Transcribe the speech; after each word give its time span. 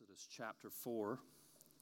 Exodus 0.00 0.28
chapter 0.30 0.70
4. 0.70 1.18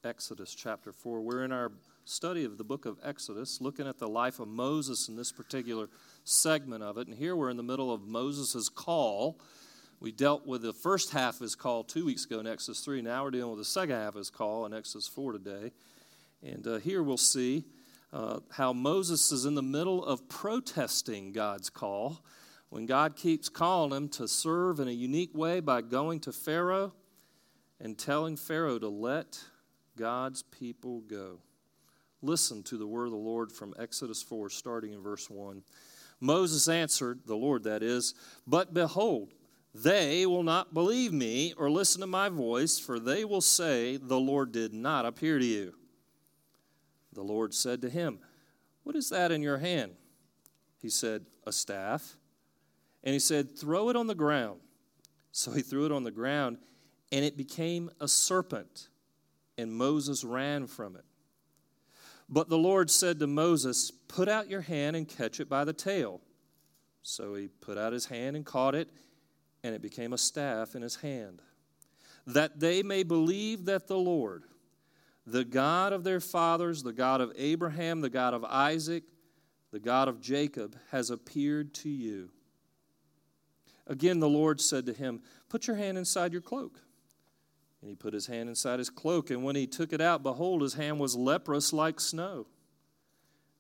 Exodus 0.03 0.55
chapter 0.55 0.91
4. 0.91 1.21
We're 1.21 1.45
in 1.45 1.53
our 1.53 1.71
study 2.07 2.45
of 2.45 2.57
the 2.57 2.65
book 2.65 2.87
of 2.87 2.97
Exodus, 3.05 3.61
looking 3.61 3.87
at 3.87 3.99
the 3.99 4.09
life 4.09 4.41
of 4.41 4.49
Moses 4.49 5.09
in 5.09 5.17
this 5.17 5.31
particular 5.33 5.89
segment 6.25 6.83
of 6.83 6.97
it. 6.97 7.09
And 7.09 7.19
here 7.19 7.37
we're 7.37 7.51
in 7.51 7.59
the 7.59 7.63
middle 7.63 7.93
of 7.93 8.07
Moses' 8.07 8.71
call. 8.71 9.39
We 10.01 10.13
dealt 10.13 10.47
with 10.47 10.63
the 10.63 10.73
first 10.73 11.13
half 11.13 11.35
of 11.35 11.41
his 11.41 11.55
call 11.55 11.85
two 11.85 12.07
weeks 12.07 12.25
ago 12.25 12.41
in 12.41 12.47
Exodus 12.47 12.81
3. 12.81 13.03
Now 13.03 13.23
we're 13.23 13.33
dealing 13.33 13.51
with 13.51 13.59
the 13.59 13.67
second 13.67 13.97
half 13.97 14.15
of 14.15 14.15
his 14.15 14.31
call 14.31 14.65
in 14.65 14.73
Exodus 14.73 15.07
4 15.07 15.33
today. 15.33 15.73
And 16.43 16.67
uh, 16.67 16.77
here 16.79 17.03
we'll 17.03 17.19
see 17.19 17.65
uh, 18.15 18.39
how 18.51 18.73
Moses 18.73 19.31
is 19.31 19.45
in 19.45 19.55
the 19.55 19.63
middle 19.63 20.03
of 20.03 20.27
protesting 20.31 21.33
God's 21.33 21.69
call. 21.69 22.25
When 22.71 22.87
God 22.87 23.15
keeps 23.15 23.51
calling 23.51 23.93
him 23.93 24.09
to 24.11 24.27
serve 24.27 24.81
in 24.81 24.89
a 24.89 24.93
unique 24.93 25.35
way 25.35 25.61
by 25.61 25.83
going 25.83 26.21
to 26.21 26.33
Pharaoh 26.33 26.95
and 27.81 27.99
telling 27.99 28.37
Pharaoh 28.37 28.79
to 28.79 28.89
let 28.89 29.41
God's 29.97 30.43
people 30.43 31.01
go. 31.01 31.39
Listen 32.23 32.63
to 32.65 32.77
the 32.77 32.87
word 32.87 33.07
of 33.07 33.13
the 33.13 33.19
Lord 33.19 33.53
from 33.53 33.75
Exodus 33.79 34.23
4, 34.23 34.51
starting 34.51 34.93
in 34.93 35.03
verse 35.03 35.29
1. 35.29 35.63
Moses 36.21 36.69
answered, 36.69 37.21
the 37.27 37.37
Lord 37.37 37.65
that 37.65 37.83
is, 37.83 38.15
But 38.47 38.73
behold, 38.73 39.35
they 39.75 40.25
will 40.25 40.43
not 40.43 40.73
believe 40.73 41.13
me 41.13 41.53
or 41.57 41.71
listen 41.71 42.01
to 42.01 42.07
my 42.07 42.31
voice, 42.31 42.79
for 42.79 42.99
they 42.99 43.25
will 43.25 43.43
say, 43.43 43.99
The 43.99 44.19
Lord 44.19 44.51
did 44.51 44.73
not 44.73 45.05
appear 45.05 45.39
to 45.39 45.45
you. 45.45 45.75
The 47.13 47.23
Lord 47.23 47.53
said 47.53 47.83
to 47.83 47.91
him, 47.91 48.21
What 48.85 48.97
is 48.97 49.11
that 49.11 49.31
in 49.31 49.43
your 49.43 49.59
hand? 49.59 49.93
He 50.81 50.89
said, 50.89 51.27
A 51.47 51.53
staff. 51.53 52.17
And 53.05 53.13
he 53.13 53.19
said, 53.19 53.59
Throw 53.59 53.91
it 53.91 53.97
on 53.97 54.07
the 54.07 54.15
ground. 54.15 54.61
So 55.33 55.51
he 55.51 55.61
threw 55.61 55.85
it 55.85 55.93
on 55.93 56.05
the 56.05 56.11
ground 56.11 56.57
and 57.13 57.25
it 57.25 57.37
became 57.37 57.91
a 58.01 58.09
serpent, 58.09 58.89
and 59.57 59.73
Moses 59.73 60.25
ran 60.25 60.67
from 60.67 60.97
it. 60.97 61.05
But 62.29 62.49
the 62.49 62.59
Lord 62.59 62.91
said 62.91 63.21
to 63.21 63.27
Moses, 63.27 63.91
Put 63.91 64.29
out 64.29 64.51
your 64.51 64.63
hand 64.63 64.97
and 64.97 65.09
catch 65.09 65.39
it 65.41 65.49
by 65.49 65.65
the 65.65 65.73
tail. 65.73 66.21
So 67.03 67.35
he 67.37 67.49
put 67.49 67.79
out 67.79 67.93
his 67.93 68.07
hand 68.07 68.35
and 68.35 68.45
caught 68.45 68.75
it, 68.75 68.89
and 69.63 69.75
it 69.75 69.83
became 69.83 70.13
a 70.13 70.19
staff 70.19 70.75
in 70.75 70.83
his 70.83 70.97
hand. 70.97 71.41
That 72.27 72.59
they 72.59 72.83
may 72.83 73.05
believe 73.05 73.67
that 73.67 73.87
the 73.87 73.99
Lord, 73.99 74.45
the 75.25 75.45
God 75.45 75.93
of 75.93 76.03
their 76.03 76.19
fathers, 76.19 76.83
the 76.83 76.93
God 76.93 77.21
of 77.21 77.33
Abraham, 77.37 78.01
the 78.01 78.11
God 78.11 78.35
of 78.35 78.45
Isaac, 78.45 79.05
the 79.71 79.79
God 79.79 80.09
of 80.09 80.21
Jacob, 80.21 80.77
has 80.91 81.11
appeared 81.11 81.75
to 81.75 81.89
you. 81.89 82.31
Again, 83.87 84.19
the 84.19 84.29
Lord 84.29 84.61
said 84.61 84.87
to 84.87 84.93
him, 84.93 85.23
Put 85.49 85.69
your 85.69 85.77
hand 85.77 85.97
inside 85.99 86.33
your 86.33 86.43
cloak. 86.43 86.81
And 87.87 87.93
he 87.93 87.95
put 87.95 88.15
his 88.15 88.27
hand 88.27 88.49
inside 88.49 88.81
his 88.81 88.91
cloak, 88.91 89.31
and 89.31 89.45
when 89.45 89.55
he 89.55 89.69
took 89.69 89.93
it 89.93 90.01
out, 90.01 90.25
behold, 90.25 90.61
his 90.61 90.75
hand 90.75 90.99
was 90.99 91.15
leprous 91.15 91.73
like 91.73 92.01
snow. 92.01 92.49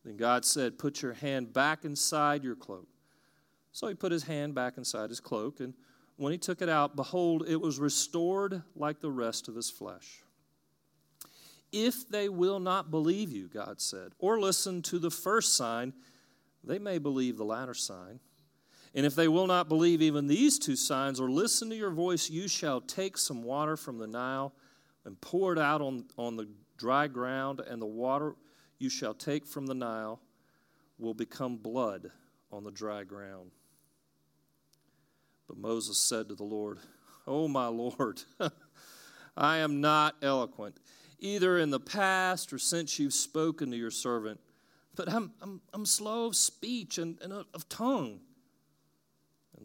Then 0.04 0.16
God 0.16 0.44
said, 0.44 0.80
Put 0.80 1.00
your 1.00 1.12
hand 1.12 1.52
back 1.52 1.84
inside 1.84 2.42
your 2.42 2.56
cloak. 2.56 2.88
So 3.70 3.86
he 3.86 3.94
put 3.94 4.10
his 4.10 4.24
hand 4.24 4.52
back 4.52 4.78
inside 4.78 5.10
his 5.10 5.20
cloak, 5.20 5.60
and 5.60 5.74
when 6.16 6.32
he 6.32 6.38
took 6.38 6.60
it 6.60 6.68
out, 6.68 6.96
behold, 6.96 7.44
it 7.46 7.60
was 7.60 7.78
restored 7.78 8.64
like 8.74 8.98
the 8.98 9.12
rest 9.12 9.46
of 9.46 9.54
his 9.54 9.70
flesh. 9.70 10.24
If 11.70 12.08
they 12.08 12.28
will 12.28 12.58
not 12.58 12.90
believe 12.90 13.30
you, 13.30 13.46
God 13.46 13.80
said, 13.80 14.10
or 14.18 14.40
listen 14.40 14.82
to 14.82 14.98
the 14.98 15.12
first 15.12 15.56
sign, 15.56 15.92
they 16.64 16.80
may 16.80 16.98
believe 16.98 17.36
the 17.36 17.44
latter 17.44 17.74
sign. 17.74 18.18
And 18.96 19.04
if 19.04 19.14
they 19.14 19.28
will 19.28 19.46
not 19.46 19.68
believe 19.68 20.00
even 20.00 20.26
these 20.26 20.58
two 20.58 20.74
signs 20.74 21.20
or 21.20 21.30
listen 21.30 21.68
to 21.68 21.76
your 21.76 21.90
voice, 21.90 22.30
you 22.30 22.48
shall 22.48 22.80
take 22.80 23.18
some 23.18 23.42
water 23.42 23.76
from 23.76 23.98
the 23.98 24.06
Nile 24.06 24.54
and 25.04 25.20
pour 25.20 25.52
it 25.52 25.58
out 25.58 25.82
on, 25.82 26.06
on 26.16 26.36
the 26.36 26.48
dry 26.78 27.06
ground, 27.06 27.60
and 27.60 27.80
the 27.80 27.86
water 27.86 28.34
you 28.78 28.88
shall 28.88 29.12
take 29.12 29.46
from 29.46 29.66
the 29.66 29.74
Nile 29.74 30.18
will 30.98 31.12
become 31.12 31.58
blood 31.58 32.10
on 32.50 32.64
the 32.64 32.70
dry 32.70 33.04
ground. 33.04 33.50
But 35.46 35.58
Moses 35.58 35.98
said 35.98 36.30
to 36.30 36.34
the 36.34 36.44
Lord, 36.44 36.78
Oh, 37.26 37.48
my 37.48 37.66
Lord, 37.66 38.22
I 39.36 39.58
am 39.58 39.82
not 39.82 40.16
eloquent, 40.22 40.78
either 41.18 41.58
in 41.58 41.68
the 41.68 41.80
past 41.80 42.50
or 42.50 42.58
since 42.58 42.98
you've 42.98 43.12
spoken 43.12 43.70
to 43.72 43.76
your 43.76 43.90
servant, 43.90 44.40
but 44.94 45.12
I'm, 45.12 45.32
I'm, 45.42 45.60
I'm 45.74 45.84
slow 45.84 46.26
of 46.26 46.34
speech 46.34 46.96
and, 46.96 47.18
and 47.20 47.32
of 47.32 47.68
tongue. 47.68 48.20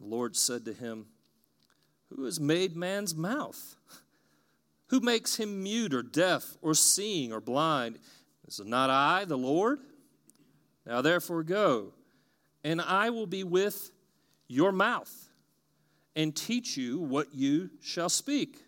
The 0.02 0.08
Lord 0.08 0.34
said 0.36 0.64
to 0.64 0.72
him, 0.72 1.06
Who 2.08 2.24
has 2.24 2.40
made 2.40 2.74
man's 2.74 3.14
mouth? 3.14 3.76
Who 4.88 4.98
makes 5.00 5.36
him 5.36 5.62
mute 5.62 5.94
or 5.94 6.02
deaf 6.02 6.56
or 6.60 6.74
seeing 6.74 7.32
or 7.32 7.40
blind? 7.40 8.00
Is 8.48 8.58
it 8.58 8.66
not 8.66 8.90
I, 8.90 9.24
the 9.24 9.38
Lord? 9.38 9.78
Now 10.84 11.02
therefore 11.02 11.44
go, 11.44 11.92
and 12.64 12.80
I 12.80 13.10
will 13.10 13.28
be 13.28 13.44
with 13.44 13.92
your 14.48 14.72
mouth 14.72 15.30
and 16.16 16.34
teach 16.34 16.76
you 16.76 16.98
what 16.98 17.32
you 17.32 17.70
shall 17.80 18.08
speak. 18.08 18.58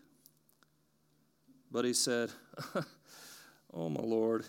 But 1.72 1.84
he 1.84 1.94
said, 1.94 2.30
Oh, 3.74 3.88
my 3.88 4.00
Lord, 4.00 4.46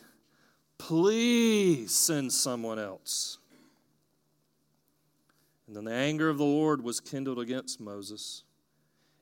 please 0.78 1.96
send 1.96 2.32
someone 2.32 2.78
else. 2.78 3.40
And 5.68 5.76
then 5.76 5.86
the 5.86 5.94
anger 5.94 6.30
of 6.30 6.38
the 6.38 6.46
Lord 6.46 6.84
was 6.84 7.00
kindled 7.00 7.40
against 7.40 7.80
Moses. 7.80 8.44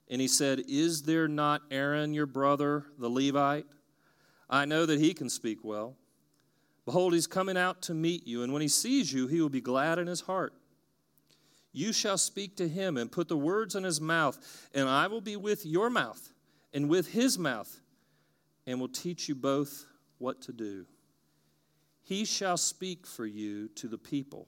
And 0.09 0.19
he 0.19 0.27
said, 0.27 0.63
Is 0.67 1.03
there 1.03 1.27
not 1.27 1.61
Aaron 1.71 2.13
your 2.13 2.25
brother, 2.25 2.85
the 2.97 3.09
Levite? 3.09 3.65
I 4.49 4.65
know 4.65 4.85
that 4.85 4.99
he 4.99 5.13
can 5.13 5.29
speak 5.29 5.63
well. 5.63 5.95
Behold, 6.85 7.13
he's 7.13 7.27
coming 7.27 7.57
out 7.57 7.81
to 7.83 7.93
meet 7.93 8.27
you, 8.27 8.43
and 8.43 8.51
when 8.51 8.61
he 8.61 8.67
sees 8.67 9.13
you, 9.13 9.27
he 9.27 9.39
will 9.39 9.49
be 9.49 9.61
glad 9.61 9.99
in 9.99 10.07
his 10.07 10.21
heart. 10.21 10.53
You 11.71 11.93
shall 11.93 12.17
speak 12.17 12.57
to 12.57 12.67
him 12.67 12.97
and 12.97 13.11
put 13.11 13.29
the 13.29 13.37
words 13.37 13.73
in 13.75 13.85
his 13.85 14.01
mouth, 14.01 14.69
and 14.75 14.87
I 14.87 15.07
will 15.07 15.21
be 15.21 15.37
with 15.37 15.65
your 15.65 15.89
mouth 15.89 16.33
and 16.73 16.89
with 16.89 17.13
his 17.13 17.39
mouth, 17.39 17.79
and 18.67 18.79
will 18.79 18.89
teach 18.89 19.29
you 19.29 19.35
both 19.35 19.85
what 20.17 20.41
to 20.41 20.53
do. 20.53 20.85
He 22.03 22.25
shall 22.25 22.57
speak 22.57 23.07
for 23.07 23.25
you 23.25 23.69
to 23.69 23.87
the 23.87 23.97
people 23.97 24.47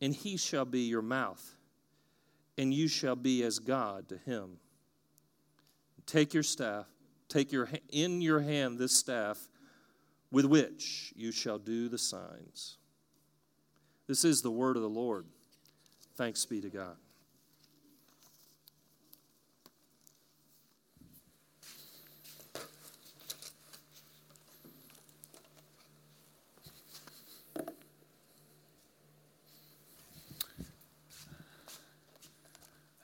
and 0.00 0.14
he 0.14 0.36
shall 0.36 0.64
be 0.64 0.80
your 0.80 1.02
mouth, 1.02 1.56
and 2.56 2.72
you 2.72 2.88
shall 2.88 3.16
be 3.16 3.42
as 3.42 3.58
God 3.58 4.08
to 4.08 4.16
him. 4.16 4.58
Take 6.06 6.32
your 6.34 6.42
staff, 6.42 6.86
take 7.28 7.52
your 7.52 7.68
in 7.90 8.20
your 8.20 8.40
hand 8.40 8.78
this 8.78 8.96
staff 8.96 9.38
with 10.30 10.44
which 10.44 11.12
you 11.16 11.32
shall 11.32 11.58
do 11.58 11.88
the 11.88 11.98
signs. 11.98 12.76
This 14.06 14.24
is 14.24 14.40
the 14.40 14.50
word 14.50 14.76
of 14.76 14.82
the 14.82 14.88
Lord. 14.88 15.26
Thanks 16.16 16.44
be 16.46 16.60
to 16.60 16.70
God. 16.70 16.96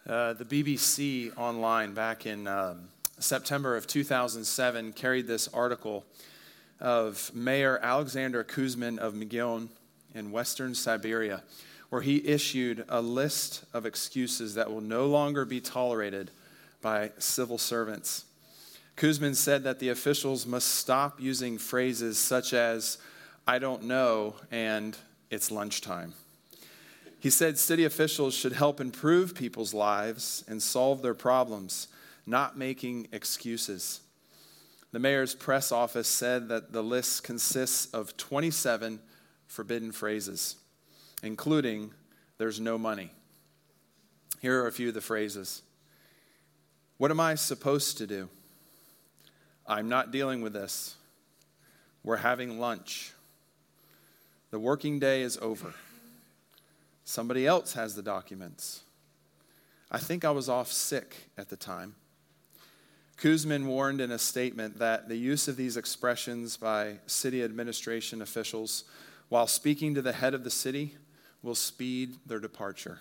Uh, 0.06 0.34
the 0.34 0.44
BBC 0.44 1.34
online 1.38 1.94
back 1.94 2.26
in 2.26 2.46
um, 2.46 2.88
September 3.18 3.74
of 3.74 3.86
2007 3.86 4.92
carried 4.92 5.26
this 5.26 5.48
article 5.48 6.04
of 6.78 7.30
Mayor 7.34 7.78
Alexander 7.82 8.44
Kuzmin 8.44 8.98
of 8.98 9.14
Megion 9.14 9.68
in 10.14 10.30
western 10.30 10.74
Siberia, 10.74 11.42
where 11.88 12.02
he 12.02 12.26
issued 12.28 12.84
a 12.90 13.00
list 13.00 13.64
of 13.72 13.86
excuses 13.86 14.54
that 14.56 14.70
will 14.70 14.82
no 14.82 15.06
longer 15.06 15.46
be 15.46 15.58
tolerated 15.58 16.30
by 16.82 17.10
civil 17.16 17.56
servants. 17.56 18.26
Kuzmin 18.98 19.34
said 19.34 19.64
that 19.64 19.78
the 19.78 19.88
officials 19.88 20.44
must 20.44 20.68
stop 20.68 21.18
using 21.18 21.56
phrases 21.56 22.18
such 22.18 22.52
as, 22.52 22.98
I 23.46 23.58
don't 23.58 23.84
know, 23.84 24.34
and 24.50 24.98
it's 25.30 25.50
lunchtime. 25.50 26.12
He 27.24 27.30
said 27.30 27.56
city 27.56 27.86
officials 27.86 28.34
should 28.34 28.52
help 28.52 28.82
improve 28.82 29.34
people's 29.34 29.72
lives 29.72 30.44
and 30.46 30.62
solve 30.62 31.00
their 31.00 31.14
problems, 31.14 31.88
not 32.26 32.58
making 32.58 33.08
excuses. 33.12 34.02
The 34.92 34.98
mayor's 34.98 35.34
press 35.34 35.72
office 35.72 36.06
said 36.06 36.50
that 36.50 36.74
the 36.74 36.82
list 36.82 37.24
consists 37.24 37.86
of 37.94 38.14
27 38.18 39.00
forbidden 39.46 39.90
phrases, 39.90 40.56
including, 41.22 41.94
there's 42.36 42.60
no 42.60 42.76
money. 42.76 43.10
Here 44.42 44.62
are 44.62 44.66
a 44.66 44.72
few 44.72 44.88
of 44.88 44.94
the 44.94 45.00
phrases 45.00 45.62
What 46.98 47.10
am 47.10 47.20
I 47.20 47.36
supposed 47.36 47.96
to 47.96 48.06
do? 48.06 48.28
I'm 49.66 49.88
not 49.88 50.10
dealing 50.10 50.42
with 50.42 50.52
this. 50.52 50.96
We're 52.02 52.16
having 52.16 52.60
lunch. 52.60 53.14
The 54.50 54.58
working 54.58 54.98
day 54.98 55.22
is 55.22 55.38
over. 55.40 55.72
Somebody 57.04 57.46
else 57.46 57.74
has 57.74 57.94
the 57.94 58.02
documents. 58.02 58.80
I 59.90 59.98
think 59.98 60.24
I 60.24 60.30
was 60.30 60.48
off 60.48 60.72
sick 60.72 61.28
at 61.36 61.50
the 61.50 61.56
time. 61.56 61.94
Kuzmin 63.18 63.66
warned 63.66 64.00
in 64.00 64.10
a 64.10 64.18
statement 64.18 64.78
that 64.78 65.08
the 65.08 65.16
use 65.16 65.46
of 65.46 65.56
these 65.56 65.76
expressions 65.76 66.56
by 66.56 66.96
city 67.06 67.44
administration 67.44 68.20
officials 68.22 68.84
while 69.28 69.46
speaking 69.46 69.94
to 69.94 70.02
the 70.02 70.12
head 70.12 70.34
of 70.34 70.44
the 70.44 70.50
city 70.50 70.96
will 71.42 71.54
speed 71.54 72.16
their 72.26 72.40
departure. 72.40 73.00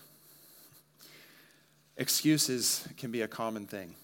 Excuses 1.96 2.86
can 2.96 3.10
be 3.10 3.22
a 3.22 3.28
common 3.28 3.66
thing. 3.66 3.94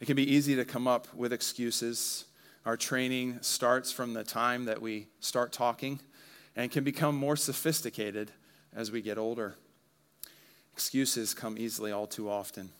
It 0.00 0.06
can 0.06 0.16
be 0.16 0.32
easy 0.32 0.54
to 0.56 0.64
come 0.64 0.86
up 0.86 1.12
with 1.14 1.32
excuses. 1.32 2.24
Our 2.64 2.76
training 2.76 3.38
starts 3.40 3.90
from 3.90 4.14
the 4.14 4.24
time 4.24 4.66
that 4.66 4.80
we 4.80 5.08
start 5.20 5.52
talking 5.52 6.00
and 6.54 6.70
can 6.70 6.84
become 6.84 7.16
more 7.16 7.36
sophisticated 7.36 8.30
as 8.78 8.92
we 8.92 9.02
get 9.02 9.18
older. 9.18 9.56
Excuses 10.72 11.34
come 11.34 11.58
easily 11.58 11.90
all 11.90 12.06
too 12.06 12.30
often, 12.30 12.70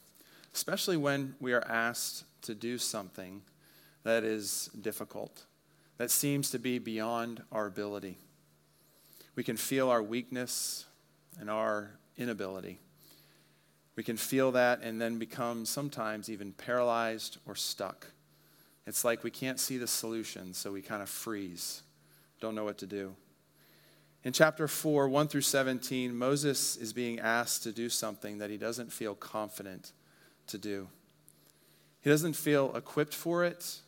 especially 0.55 0.97
when 0.97 1.35
we 1.41 1.53
are 1.53 1.67
asked 1.67 2.23
to 2.43 2.55
do 2.55 2.79
something 2.79 3.43
that 4.05 4.23
is 4.23 4.71
difficult, 4.81 5.45
that 5.97 6.13
seems 6.13 6.51
to 6.51 6.59
be 6.61 6.79
beyond 6.79 7.43
our 7.51 7.67
ability. 7.67 8.17
We 9.35 9.43
can 9.43 9.57
feel 9.57 9.91
our 9.91 10.01
weakness 10.01 10.87
and 11.41 11.51
our 11.51 11.91
inability. 12.17 12.79
We 13.97 14.05
can 14.05 14.17
feel 14.17 14.53
that 14.53 14.81
and 14.83 15.01
then 15.01 15.19
become 15.19 15.67
sometimes 15.67 16.31
even 16.31 16.53
paralyzed 16.53 17.39
or 17.45 17.57
stuck. 17.57 18.07
It's 18.87 19.05
like 19.05 19.25
we 19.25 19.33
can't 19.33 19.59
see 19.59 19.79
the 19.79 19.89
solution, 19.89 20.55
so 20.55 20.71
we 20.71 20.81
kind 20.81 21.03
of 21.03 21.09
freeze, 21.09 21.83
don't 22.41 22.55
know 22.55 22.65
what 22.65 22.79
to 22.79 22.87
do. 22.87 23.17
In 24.25 24.33
chapter 24.33 24.67
4, 24.67 25.09
1 25.09 25.29
through 25.29 25.43
17, 25.43 26.15
Moses 26.15 26.77
is 26.77 26.93
being 26.93 27.21
asked 27.21 27.63
to 27.63 27.73
do 27.73 27.89
something 27.89 28.39
that 28.39 28.51
he 28.51 28.57
doesn't 28.57 28.93
feel 28.93 29.15
confident 29.15 29.93
to 30.49 30.59
do. 30.59 30.89
He 32.01 32.11
doesn't 32.11 32.35
feel 32.35 32.75
equipped 32.77 33.15
for 33.15 33.45
it 33.45 33.81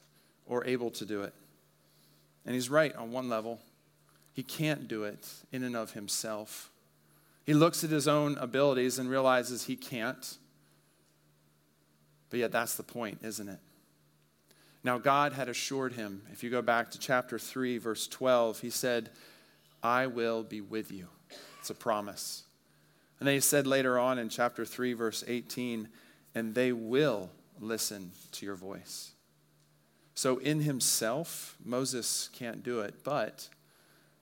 or 0.46 0.64
able 0.66 0.90
to 0.92 1.04
do 1.04 1.22
it. 1.22 1.34
And 2.46 2.54
he's 2.54 2.70
right 2.70 2.94
on 2.94 3.12
one 3.12 3.28
level. 3.28 3.60
He 4.32 4.42
can't 4.42 4.88
do 4.88 5.04
it 5.04 5.28
in 5.52 5.62
and 5.64 5.76
of 5.76 5.92
himself. 5.92 6.70
He 7.44 7.54
looks 7.54 7.82
at 7.82 7.90
his 7.90 8.06
own 8.06 8.38
abilities 8.38 8.98
and 8.98 9.10
realizes 9.10 9.64
he 9.64 9.76
can't. 9.76 10.36
But 12.30 12.38
yet, 12.38 12.52
that's 12.52 12.76
the 12.76 12.82
point, 12.84 13.18
isn't 13.22 13.48
it? 13.48 13.58
Now, 14.84 14.98
God 14.98 15.32
had 15.32 15.48
assured 15.48 15.94
him, 15.94 16.22
if 16.32 16.42
you 16.42 16.50
go 16.50 16.62
back 16.62 16.90
to 16.92 16.98
chapter 16.98 17.38
3, 17.38 17.78
verse 17.78 18.06
12, 18.06 18.60
he 18.60 18.70
said, 18.70 19.10
I 19.82 20.06
will 20.06 20.42
be 20.42 20.60
with 20.60 20.92
you. 20.92 21.08
It's 21.58 21.70
a 21.70 21.74
promise. 21.74 22.44
And 23.18 23.26
then 23.26 23.34
he 23.34 23.40
said 23.40 23.66
later 23.66 23.98
on 23.98 24.18
in 24.18 24.28
chapter 24.28 24.64
3, 24.64 24.92
verse 24.94 25.24
18, 25.26 25.88
and 26.34 26.54
they 26.54 26.72
will 26.72 27.30
listen 27.60 28.12
to 28.32 28.46
your 28.46 28.54
voice. 28.54 29.12
So, 30.14 30.38
in 30.38 30.60
himself, 30.60 31.56
Moses 31.64 32.28
can't 32.32 32.62
do 32.62 32.80
it, 32.80 33.04
but 33.04 33.48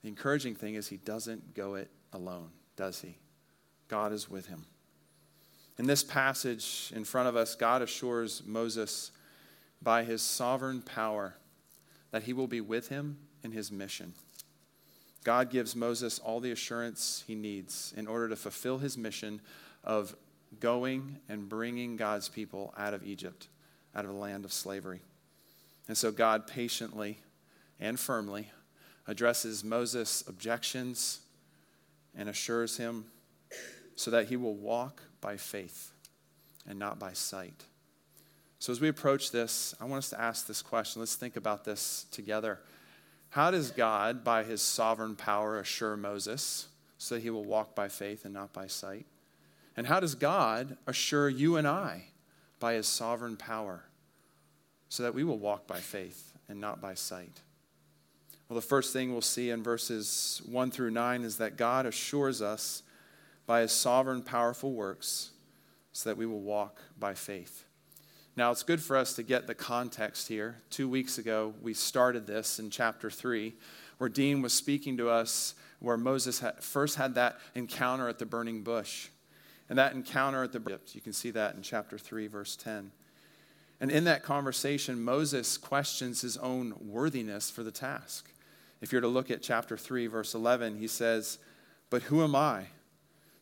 the 0.01 0.09
encouraging 0.09 0.55
thing 0.55 0.75
is 0.75 0.87
he 0.87 0.97
doesn't 0.97 1.53
go 1.53 1.75
it 1.75 1.89
alone 2.13 2.49
does 2.79 3.01
he? 3.01 3.17
God 3.89 4.13
is 4.13 4.29
with 4.29 4.47
him. 4.47 4.63
In 5.77 5.85
this 5.85 6.01
passage 6.01 6.93
in 6.95 7.03
front 7.03 7.27
of 7.27 7.35
us, 7.35 7.53
God 7.53 7.81
assures 7.81 8.41
Moses 8.45 9.11
by 9.81 10.05
his 10.05 10.21
sovereign 10.21 10.81
power 10.81 11.35
that 12.11 12.23
he 12.23 12.31
will 12.31 12.47
be 12.47 12.61
with 12.61 12.87
him 12.87 13.17
in 13.43 13.51
his 13.51 13.69
mission. 13.69 14.13
God 15.23 15.49
gives 15.49 15.75
Moses 15.75 16.19
all 16.19 16.39
the 16.39 16.51
assurance 16.51 17.23
he 17.27 17.35
needs 17.35 17.93
in 17.97 18.07
order 18.07 18.29
to 18.29 18.35
fulfill 18.35 18.77
his 18.77 18.97
mission 18.97 19.41
of 19.83 20.15
going 20.59 21.17
and 21.27 21.47
bringing 21.47 21.97
God's 21.97 22.29
people 22.29 22.73
out 22.77 22.93
of 22.93 23.05
Egypt, 23.05 23.47
out 23.95 24.05
of 24.05 24.11
the 24.11 24.17
land 24.17 24.45
of 24.45 24.53
slavery. 24.53 25.01
And 25.87 25.97
so 25.97 26.11
God 26.11 26.47
patiently 26.47 27.19
and 27.79 27.99
firmly 27.99 28.49
addresses 29.07 29.63
Moses' 29.63 30.23
objections 30.27 31.19
and 32.15 32.29
assures 32.29 32.77
him 32.77 33.05
so 33.95 34.11
that 34.11 34.27
he 34.27 34.37
will 34.37 34.55
walk 34.55 35.01
by 35.19 35.35
faith 35.35 35.91
and 36.67 36.79
not 36.79 36.99
by 36.99 37.13
sight. 37.13 37.65
So, 38.59 38.73
as 38.73 38.81
we 38.81 38.89
approach 38.89 39.31
this, 39.31 39.73
I 39.79 39.85
want 39.85 39.99
us 39.99 40.09
to 40.09 40.19
ask 40.19 40.45
this 40.45 40.61
question. 40.61 41.01
Let's 41.01 41.15
think 41.15 41.37
about 41.37 41.63
this 41.63 42.05
together. 42.11 42.59
How 43.29 43.51
does 43.51 43.71
God, 43.71 44.23
by 44.23 44.43
his 44.43 44.61
sovereign 44.61 45.15
power, 45.15 45.59
assure 45.59 45.95
Moses 45.95 46.67
so 46.97 47.15
that 47.15 47.21
he 47.21 47.29
will 47.29 47.45
walk 47.45 47.75
by 47.75 47.87
faith 47.87 48.25
and 48.25 48.33
not 48.33 48.53
by 48.53 48.67
sight? 48.67 49.05
And 49.77 49.87
how 49.87 49.99
does 49.99 50.15
God 50.15 50.77
assure 50.87 51.29
you 51.29 51.55
and 51.55 51.67
I 51.67 52.05
by 52.59 52.73
his 52.73 52.87
sovereign 52.87 53.37
power 53.37 53.83
so 54.89 55.03
that 55.03 55.13
we 55.13 55.23
will 55.23 55.37
walk 55.37 55.67
by 55.67 55.79
faith 55.79 56.33
and 56.47 56.59
not 56.59 56.81
by 56.81 56.95
sight? 56.95 57.41
Well, 58.49 58.55
the 58.55 58.65
first 58.65 58.93
thing 58.93 59.11
we'll 59.11 59.21
see 59.21 59.51
in 59.51 59.61
verses 59.61 60.41
1 60.49 60.71
through 60.71 60.89
9 60.89 61.21
is 61.21 61.37
that 61.37 61.55
God 61.55 61.85
assures 61.85 62.41
us 62.41 62.81
by 63.45 63.61
his 63.61 63.71
sovereign, 63.71 64.23
powerful 64.23 64.73
works 64.73 65.29
so 65.91 66.09
that 66.09 66.17
we 66.17 66.25
will 66.25 66.41
walk 66.41 66.81
by 66.99 67.13
faith. 67.13 67.63
Now, 68.39 68.51
it's 68.51 68.63
good 68.63 68.81
for 68.81 68.95
us 68.95 69.15
to 69.15 69.23
get 69.23 69.47
the 69.47 69.53
context 69.53 70.29
here. 70.29 70.61
Two 70.69 70.87
weeks 70.87 71.17
ago, 71.17 71.53
we 71.61 71.73
started 71.73 72.25
this 72.25 72.57
in 72.57 72.69
chapter 72.69 73.11
3, 73.11 73.53
where 73.97 74.09
Dean 74.09 74.41
was 74.41 74.53
speaking 74.53 74.95
to 74.95 75.09
us, 75.09 75.55
where 75.79 75.97
Moses 75.97 76.39
had, 76.39 76.63
first 76.63 76.95
had 76.95 77.15
that 77.15 77.37
encounter 77.53 78.07
at 78.07 78.17
the 78.17 78.25
burning 78.25 78.63
bush. 78.63 79.09
And 79.67 79.77
that 79.77 79.91
encounter 79.91 80.41
at 80.41 80.53
the 80.53 80.79
you 80.93 81.01
can 81.01 81.11
see 81.11 81.31
that 81.31 81.55
in 81.55 81.61
chapter 81.61 81.97
3, 81.97 82.27
verse 82.27 82.55
10. 82.55 82.93
And 83.81 83.91
in 83.91 84.05
that 84.05 84.23
conversation, 84.23 85.03
Moses 85.03 85.57
questions 85.57 86.21
his 86.21 86.37
own 86.37 86.75
worthiness 86.79 87.49
for 87.51 87.63
the 87.63 87.71
task. 87.71 88.31
If 88.79 88.93
you're 88.93 89.01
to 89.01 89.09
look 89.09 89.29
at 89.29 89.41
chapter 89.41 89.75
3, 89.75 90.07
verse 90.07 90.33
11, 90.33 90.77
he 90.77 90.87
says, 90.87 91.39
But 91.89 92.03
who 92.03 92.23
am 92.23 92.37
I 92.37 92.67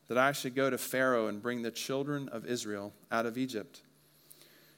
that 0.08 0.18
I 0.18 0.32
should 0.32 0.56
go 0.56 0.72
to 0.72 0.78
Pharaoh 0.80 1.28
and 1.28 1.40
bring 1.40 1.62
the 1.62 1.70
children 1.70 2.30
of 2.30 2.48
Israel 2.48 2.94
out 3.12 3.28
of 3.28 3.38
Egypt? 3.38 3.82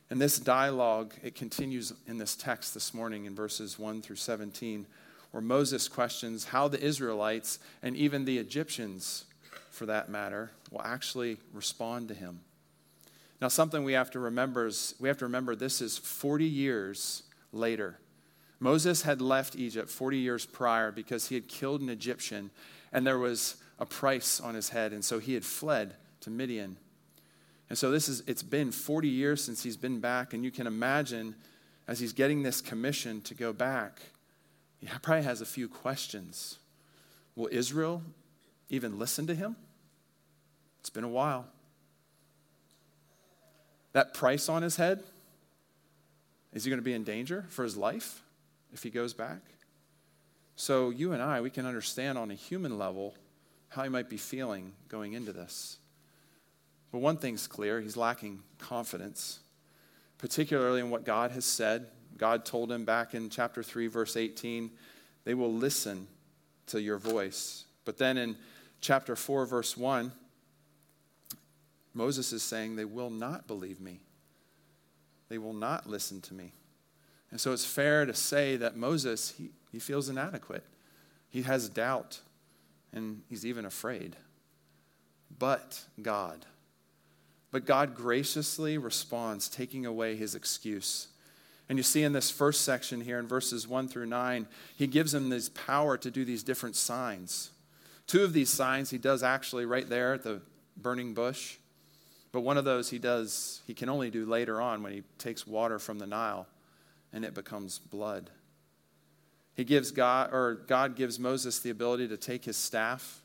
And 0.09 0.19
this 0.19 0.39
dialogue, 0.39 1.13
it 1.23 1.35
continues 1.35 1.93
in 2.07 2.17
this 2.17 2.35
text 2.35 2.73
this 2.73 2.93
morning 2.93 3.25
in 3.25 3.35
verses 3.35 3.77
1 3.77 4.01
through 4.01 4.15
17, 4.15 4.87
where 5.31 5.41
Moses 5.41 5.87
questions 5.87 6.45
how 6.45 6.67
the 6.67 6.81
Israelites 6.81 7.59
and 7.83 7.95
even 7.95 8.25
the 8.25 8.39
Egyptians, 8.39 9.25
for 9.69 9.85
that 9.85 10.09
matter, 10.09 10.51
will 10.71 10.81
actually 10.81 11.37
respond 11.53 12.07
to 12.07 12.15
him. 12.15 12.39
Now, 13.39 13.47
something 13.47 13.83
we 13.83 13.93
have 13.93 14.11
to 14.11 14.19
remember 14.19 14.65
is 14.65 14.95
we 14.99 15.07
have 15.07 15.19
to 15.19 15.25
remember 15.25 15.55
this 15.55 15.79
is 15.81 15.97
40 15.97 16.43
years 16.43 17.23
later. 17.53 17.99
Moses 18.59 19.03
had 19.03 19.21
left 19.21 19.55
Egypt 19.55 19.89
40 19.89 20.17
years 20.17 20.45
prior 20.45 20.91
because 20.91 21.29
he 21.29 21.35
had 21.35 21.47
killed 21.47 21.81
an 21.81 21.89
Egyptian 21.89 22.49
and 22.91 23.05
there 23.05 23.17
was 23.17 23.55
a 23.77 23.85
price 23.85 24.41
on 24.41 24.55
his 24.55 24.69
head. 24.69 24.91
And 24.91 25.05
so 25.05 25.19
he 25.19 25.33
had 25.33 25.45
fled 25.45 25.95
to 26.21 26.29
Midian. 26.29 26.77
And 27.69 27.77
so 27.77 27.91
this 27.91 28.09
is, 28.09 28.23
it's 28.25 28.43
been 28.43 28.71
40 28.71 29.07
years 29.07 29.43
since 29.43 29.63
he's 29.63 29.77
been 29.77 29.99
back. 29.99 30.33
And 30.33 30.43
you 30.43 30.51
can 30.51 30.67
imagine 30.67 31.35
as 31.87 31.99
he's 31.99 32.13
getting 32.13 32.43
this 32.43 32.61
commission 32.61 33.21
to 33.21 33.33
go 33.33 33.53
back, 33.53 34.01
he 34.79 34.87
probably 35.01 35.23
has 35.23 35.41
a 35.41 35.45
few 35.45 35.67
questions. 35.67 36.57
Will 37.35 37.49
Israel 37.51 38.01
even 38.69 38.97
listen 38.97 39.27
to 39.27 39.35
him? 39.35 39.55
It's 40.79 40.89
been 40.89 41.03
a 41.03 41.09
while. 41.09 41.47
That 43.93 44.13
price 44.13 44.49
on 44.49 44.61
his 44.61 44.75
head, 44.77 45.03
is 46.53 46.63
he 46.63 46.69
going 46.69 46.79
to 46.79 46.83
be 46.83 46.93
in 46.93 47.03
danger 47.03 47.45
for 47.49 47.63
his 47.63 47.75
life? 47.75 48.21
if 48.73 48.83
he 48.83 48.89
goes 48.89 49.13
back. 49.13 49.41
So, 50.55 50.89
you 50.89 51.13
and 51.13 51.21
I, 51.21 51.41
we 51.41 51.49
can 51.49 51.65
understand 51.65 52.17
on 52.17 52.31
a 52.31 52.35
human 52.35 52.77
level 52.77 53.15
how 53.69 53.83
he 53.83 53.89
might 53.89 54.09
be 54.09 54.17
feeling 54.17 54.73
going 54.89 55.13
into 55.13 55.31
this. 55.31 55.77
But 56.91 56.99
one 56.99 57.17
thing's 57.17 57.47
clear 57.47 57.81
he's 57.81 57.97
lacking 57.97 58.41
confidence, 58.57 59.39
particularly 60.17 60.79
in 60.79 60.89
what 60.89 61.05
God 61.05 61.31
has 61.31 61.45
said. 61.45 61.87
God 62.17 62.45
told 62.45 62.71
him 62.71 62.83
back 62.83 63.13
in 63.13 63.29
chapter 63.29 63.63
3, 63.63 63.87
verse 63.87 64.17
18, 64.17 64.71
they 65.23 65.33
will 65.33 65.53
listen 65.53 66.07
to 66.67 66.81
your 66.81 66.97
voice. 66.97 67.65
But 67.85 67.97
then 67.97 68.17
in 68.17 68.35
chapter 68.81 69.15
4, 69.15 69.45
verse 69.45 69.77
1, 69.77 70.11
Moses 71.93 72.33
is 72.33 72.43
saying, 72.43 72.75
They 72.75 72.85
will 72.85 73.09
not 73.09 73.47
believe 73.47 73.79
me. 73.79 74.01
They 75.29 75.37
will 75.37 75.53
not 75.53 75.87
listen 75.87 76.21
to 76.21 76.33
me. 76.33 76.53
And 77.31 77.39
so 77.39 77.53
it's 77.53 77.65
fair 77.65 78.05
to 78.05 78.13
say 78.13 78.55
that 78.57 78.75
Moses, 78.75 79.35
he, 79.37 79.51
he 79.71 79.79
feels 79.79 80.09
inadequate. 80.09 80.63
He 81.29 81.43
has 81.43 81.69
doubt, 81.69 82.21
and 82.91 83.21
he's 83.29 83.45
even 83.45 83.65
afraid. 83.65 84.15
But 85.37 85.85
God. 86.01 86.45
But 87.51 87.65
God 87.65 87.95
graciously 87.95 88.77
responds, 88.77 89.49
taking 89.49 89.85
away 89.85 90.15
his 90.15 90.35
excuse. 90.35 91.07
And 91.67 91.77
you 91.77 91.83
see 91.83 92.03
in 92.03 92.13
this 92.13 92.31
first 92.31 92.61
section 92.61 93.01
here 93.01 93.19
in 93.19 93.27
verses 93.27 93.67
1 93.67 93.87
through 93.87 94.07
9, 94.07 94.47
he 94.75 94.87
gives 94.87 95.13
him 95.13 95.29
this 95.29 95.49
power 95.49 95.97
to 95.97 96.11
do 96.11 96.25
these 96.25 96.43
different 96.43 96.75
signs. 96.75 97.51
Two 98.07 98.23
of 98.23 98.33
these 98.33 98.49
signs 98.49 98.89
he 98.89 98.97
does 98.97 99.21
actually 99.21 99.65
right 99.65 99.87
there 99.87 100.13
at 100.13 100.23
the 100.23 100.41
burning 100.77 101.13
bush. 101.13 101.57
But 102.31 102.41
one 102.41 102.57
of 102.57 102.65
those 102.65 102.89
he 102.89 102.99
does, 102.99 103.61
he 103.65 103.73
can 103.73 103.89
only 103.89 104.09
do 104.09 104.25
later 104.25 104.61
on 104.61 104.83
when 104.83 104.93
he 104.93 105.03
takes 105.17 105.47
water 105.47 105.79
from 105.79 105.99
the 105.99 106.07
Nile 106.07 106.47
and 107.11 107.25
it 107.25 107.33
becomes 107.33 107.79
blood. 107.79 108.29
He 109.55 109.63
gives 109.63 109.91
God, 109.91 110.31
or 110.31 110.55
God 110.67 110.95
gives 110.95 111.19
Moses 111.19 111.59
the 111.59 111.69
ability 111.69 112.07
to 112.07 112.17
take 112.17 112.45
his 112.45 112.55
staff, 112.55 113.21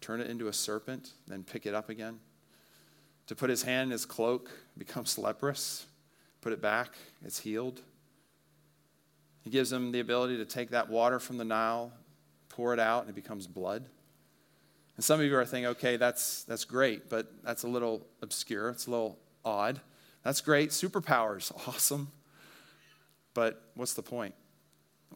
turn 0.00 0.20
it 0.20 0.28
into 0.28 0.48
a 0.48 0.52
serpent, 0.52 1.12
then 1.26 1.42
pick 1.42 1.64
it 1.64 1.74
up 1.74 1.88
again. 1.88 2.18
To 3.30 3.36
put 3.36 3.48
his 3.48 3.62
hand 3.62 3.84
in 3.84 3.90
his 3.92 4.06
cloak, 4.06 4.50
becomes 4.76 5.16
leprous, 5.16 5.86
put 6.40 6.52
it 6.52 6.60
back, 6.60 6.96
it's 7.24 7.38
healed. 7.38 7.80
He 9.42 9.50
gives 9.50 9.72
him 9.72 9.92
the 9.92 10.00
ability 10.00 10.38
to 10.38 10.44
take 10.44 10.70
that 10.70 10.88
water 10.88 11.20
from 11.20 11.38
the 11.38 11.44
Nile, 11.44 11.92
pour 12.48 12.74
it 12.74 12.80
out, 12.80 13.02
and 13.02 13.10
it 13.10 13.14
becomes 13.14 13.46
blood. 13.46 13.86
And 14.96 15.04
some 15.04 15.20
of 15.20 15.26
you 15.26 15.36
are 15.36 15.44
thinking, 15.44 15.66
okay, 15.66 15.96
that's, 15.96 16.42
that's 16.42 16.64
great, 16.64 17.08
but 17.08 17.32
that's 17.44 17.62
a 17.62 17.68
little 17.68 18.04
obscure. 18.20 18.68
It's 18.70 18.88
a 18.88 18.90
little 18.90 19.16
odd. 19.44 19.80
That's 20.24 20.40
great. 20.40 20.70
Superpowers, 20.70 21.52
awesome. 21.68 22.10
But 23.32 23.62
what's 23.76 23.94
the 23.94 24.02
point? 24.02 24.34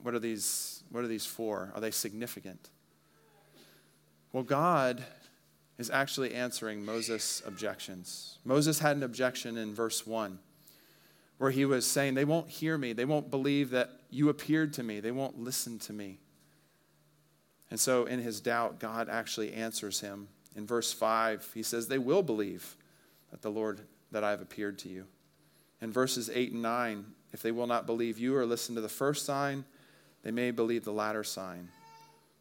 What 0.02 0.14
are 0.14 0.20
these, 0.20 0.84
what 0.92 1.02
are 1.02 1.08
these 1.08 1.26
for? 1.26 1.72
Are 1.74 1.80
they 1.80 1.90
significant? 1.90 2.70
Well, 4.32 4.44
God 4.44 5.02
is 5.78 5.90
actually 5.90 6.34
answering 6.34 6.84
Moses' 6.84 7.42
objections. 7.46 8.38
Moses 8.44 8.78
had 8.78 8.96
an 8.96 9.02
objection 9.02 9.56
in 9.56 9.74
verse 9.74 10.06
1 10.06 10.38
where 11.38 11.50
he 11.50 11.64
was 11.64 11.86
saying, 11.86 12.14
They 12.14 12.24
won't 12.24 12.48
hear 12.48 12.78
me. 12.78 12.92
They 12.92 13.04
won't 13.04 13.30
believe 13.30 13.70
that 13.70 13.90
you 14.10 14.28
appeared 14.28 14.72
to 14.74 14.82
me. 14.82 15.00
They 15.00 15.10
won't 15.10 15.38
listen 15.38 15.78
to 15.80 15.92
me. 15.92 16.18
And 17.70 17.80
so, 17.80 18.04
in 18.04 18.20
his 18.20 18.40
doubt, 18.40 18.78
God 18.78 19.08
actually 19.08 19.52
answers 19.52 20.00
him. 20.00 20.28
In 20.54 20.66
verse 20.66 20.92
5, 20.92 21.50
he 21.54 21.62
says, 21.62 21.88
They 21.88 21.98
will 21.98 22.22
believe 22.22 22.76
that 23.30 23.42
the 23.42 23.50
Lord, 23.50 23.80
that 24.12 24.22
I 24.22 24.30
have 24.30 24.40
appeared 24.40 24.78
to 24.80 24.88
you. 24.88 25.06
In 25.80 25.90
verses 25.90 26.30
8 26.32 26.52
and 26.52 26.62
9, 26.62 27.04
if 27.32 27.42
they 27.42 27.50
will 27.50 27.66
not 27.66 27.86
believe 27.86 28.18
you 28.18 28.36
or 28.36 28.46
listen 28.46 28.76
to 28.76 28.80
the 28.80 28.88
first 28.88 29.26
sign, 29.26 29.64
they 30.22 30.30
may 30.30 30.52
believe 30.52 30.84
the 30.84 30.92
latter 30.92 31.24
sign. 31.24 31.68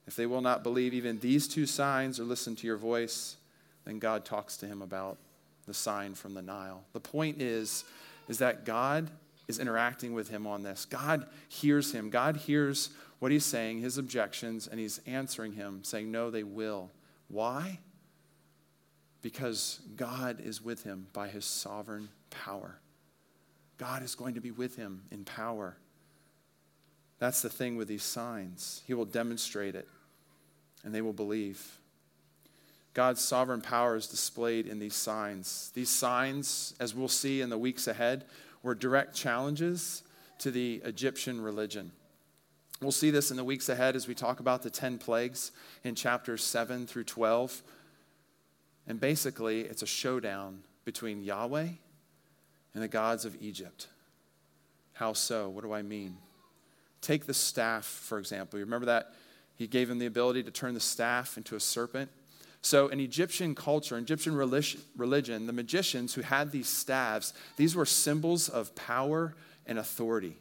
If 0.08 0.16
they 0.16 0.26
will 0.26 0.42
not 0.42 0.64
believe 0.64 0.94
even 0.94 1.20
these 1.20 1.48
two 1.48 1.66
signs 1.66 2.20
or 2.20 2.24
listen 2.24 2.56
to 2.58 2.68
your 2.68 2.78
voice, 2.78 3.38
then 3.86 4.00
God 4.00 4.26
talks 4.26 4.58
to 4.58 4.68
him 4.68 4.82
about 4.82 5.18
the 5.66 5.74
sign 5.74 6.14
from 6.14 6.34
the 6.34 6.42
Nile. 6.42 6.84
The 6.94 7.00
point 7.00 7.42
is, 7.42 7.86
is 8.28 8.38
that 8.40 8.66
God 8.66 9.10
is 9.48 9.60
interacting 9.60 10.14
with 10.14 10.30
him 10.30 10.48
on 10.48 10.64
this. 10.64 10.86
God 10.86 11.28
hears 11.48 11.92
him. 11.92 12.10
God 12.10 12.38
hears 12.38 12.90
what 13.20 13.32
he's 13.32 13.46
saying, 13.46 13.80
his 13.80 13.98
objections, 13.98 14.68
and 14.68 14.80
he's 14.80 15.00
answering 15.06 15.54
him, 15.54 15.84
saying, 15.84 16.12
No, 16.12 16.30
they 16.30 16.44
will. 16.44 16.92
Why? 17.28 17.80
Because 19.22 19.80
God 19.96 20.42
is 20.42 20.62
with 20.62 20.84
him 20.84 21.08
by 21.14 21.30
his 21.30 21.46
sovereign 21.46 22.10
power. 22.30 22.80
God 23.78 24.04
is 24.04 24.16
going 24.16 24.36
to 24.36 24.42
be 24.42 24.52
with 24.52 24.76
him 24.76 25.04
in 25.12 25.24
power. 25.24 25.78
That's 27.20 27.42
the 27.42 27.50
thing 27.50 27.78
with 27.78 27.88
these 27.88 28.04
signs. 28.04 28.82
He 28.86 28.94
will 28.94 29.06
demonstrate 29.06 29.76
it, 29.76 29.88
and 30.84 30.94
they 30.94 31.02
will 31.02 31.14
believe. 31.14 31.80
God's 32.94 33.22
sovereign 33.22 33.62
power 33.62 33.96
is 33.96 34.08
displayed 34.08 34.68
in 34.68 34.80
these 34.80 34.96
signs. 34.96 35.72
These 35.74 35.90
signs, 35.90 36.76
as 36.80 36.94
we'll 36.94 37.08
see 37.08 37.42
in 37.42 37.50
the 37.50 37.58
weeks 37.58 37.88
ahead, 37.88 38.26
were 38.62 38.76
direct 38.76 39.16
challenges 39.16 40.04
to 40.40 40.52
the 40.52 40.82
Egyptian 40.86 41.42
religion. 41.42 41.92
We'll 42.82 42.92
see 42.92 43.12
this 43.12 43.32
in 43.32 43.38
the 43.38 43.44
weeks 43.44 43.70
ahead 43.70 43.96
as 43.96 44.08
we 44.08 44.14
talk 44.14 44.40
about 44.40 44.62
the 44.62 44.70
10 44.70 44.98
plagues 44.98 45.52
in 45.84 45.96
chapters 45.96 46.44
7 46.44 46.86
through 46.86 47.06
12. 47.06 47.64
And 48.88 49.00
basically, 49.00 49.62
it's 49.62 49.82
a 49.82 49.88
showdown 49.88 50.64
between 50.84 51.24
Yahweh 51.24 51.70
and 52.74 52.84
the 52.84 52.88
gods 52.88 53.24
of 53.26 53.42
Egypt. 53.42 53.88
How 54.94 55.14
so? 55.14 55.50
What 55.50 55.64
do 55.64 55.72
I 55.72 55.82
mean? 55.82 56.18
Take 57.04 57.26
the 57.26 57.34
staff, 57.34 57.84
for 57.84 58.18
example. 58.18 58.58
You 58.58 58.66
remember 58.66 58.86
that? 58.86 59.14
He 59.56 59.68
gave 59.68 59.90
him 59.90 60.00
the 60.00 60.06
ability 60.06 60.42
to 60.44 60.52
turn 60.52 60.74
the 60.74 60.80
staff 60.80 61.38
into 61.38 61.56
a 61.56 61.60
serpent. 61.60 62.10
So, 62.62 62.88
in 62.88 63.02
Egyptian 63.02 63.56
culture, 63.56 63.98
Egyptian 63.98 64.36
religion, 64.36 65.48
the 65.48 65.54
magicians 65.54 66.14
who 66.14 66.22
had 66.22 66.52
these 66.52 66.70
staves, 66.70 67.34
these 67.58 67.76
were 67.76 67.86
symbols 67.86 68.48
of 68.48 68.74
power 68.74 69.36
and 69.66 69.78
authority. 69.78 70.38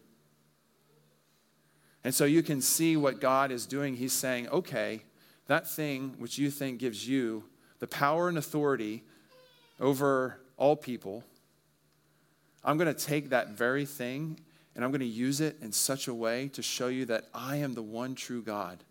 And 2.04 2.14
so 2.14 2.24
you 2.24 2.44
can 2.44 2.60
see 2.60 2.96
what 2.96 3.20
God 3.20 3.50
is 3.50 3.66
doing. 3.66 3.96
He's 3.96 4.12
saying, 4.12 4.48
okay, 4.48 5.02
that 5.48 5.68
thing 5.68 6.14
which 6.18 6.38
you 6.38 6.50
think 6.50 6.78
gives 6.78 7.08
you 7.08 7.44
the 7.80 7.88
power 7.88 8.28
and 8.28 8.38
authority 8.38 9.02
over 9.80 10.38
all 10.56 10.76
people, 10.76 11.24
I'm 12.64 12.78
going 12.78 12.92
to 12.92 13.06
take 13.06 13.30
that 13.30 13.50
very 13.50 13.84
thing 13.84 14.38
and 14.74 14.84
I'm 14.84 14.90
going 14.90 15.00
to 15.00 15.06
use 15.06 15.40
it 15.40 15.58
in 15.60 15.72
such 15.72 16.08
a 16.08 16.14
way 16.14 16.48
to 16.48 16.62
show 16.62 16.88
you 16.88 17.04
that 17.06 17.28
I 17.34 17.56
am 17.56 17.74
the 17.74 17.82
one 17.82 18.14
true 18.14 18.42
God 18.42 18.84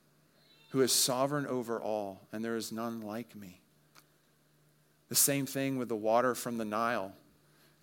who 0.69 0.81
is 0.81 0.93
sovereign 0.93 1.45
over 1.47 1.81
all, 1.81 2.21
and 2.31 2.43
there 2.43 2.55
is 2.55 2.71
none 2.71 3.01
like 3.01 3.35
me. 3.35 3.59
The 5.09 5.15
same 5.15 5.45
thing 5.45 5.77
with 5.77 5.89
the 5.89 5.95
water 5.95 6.33
from 6.33 6.57
the 6.57 6.65
Nile. 6.65 7.13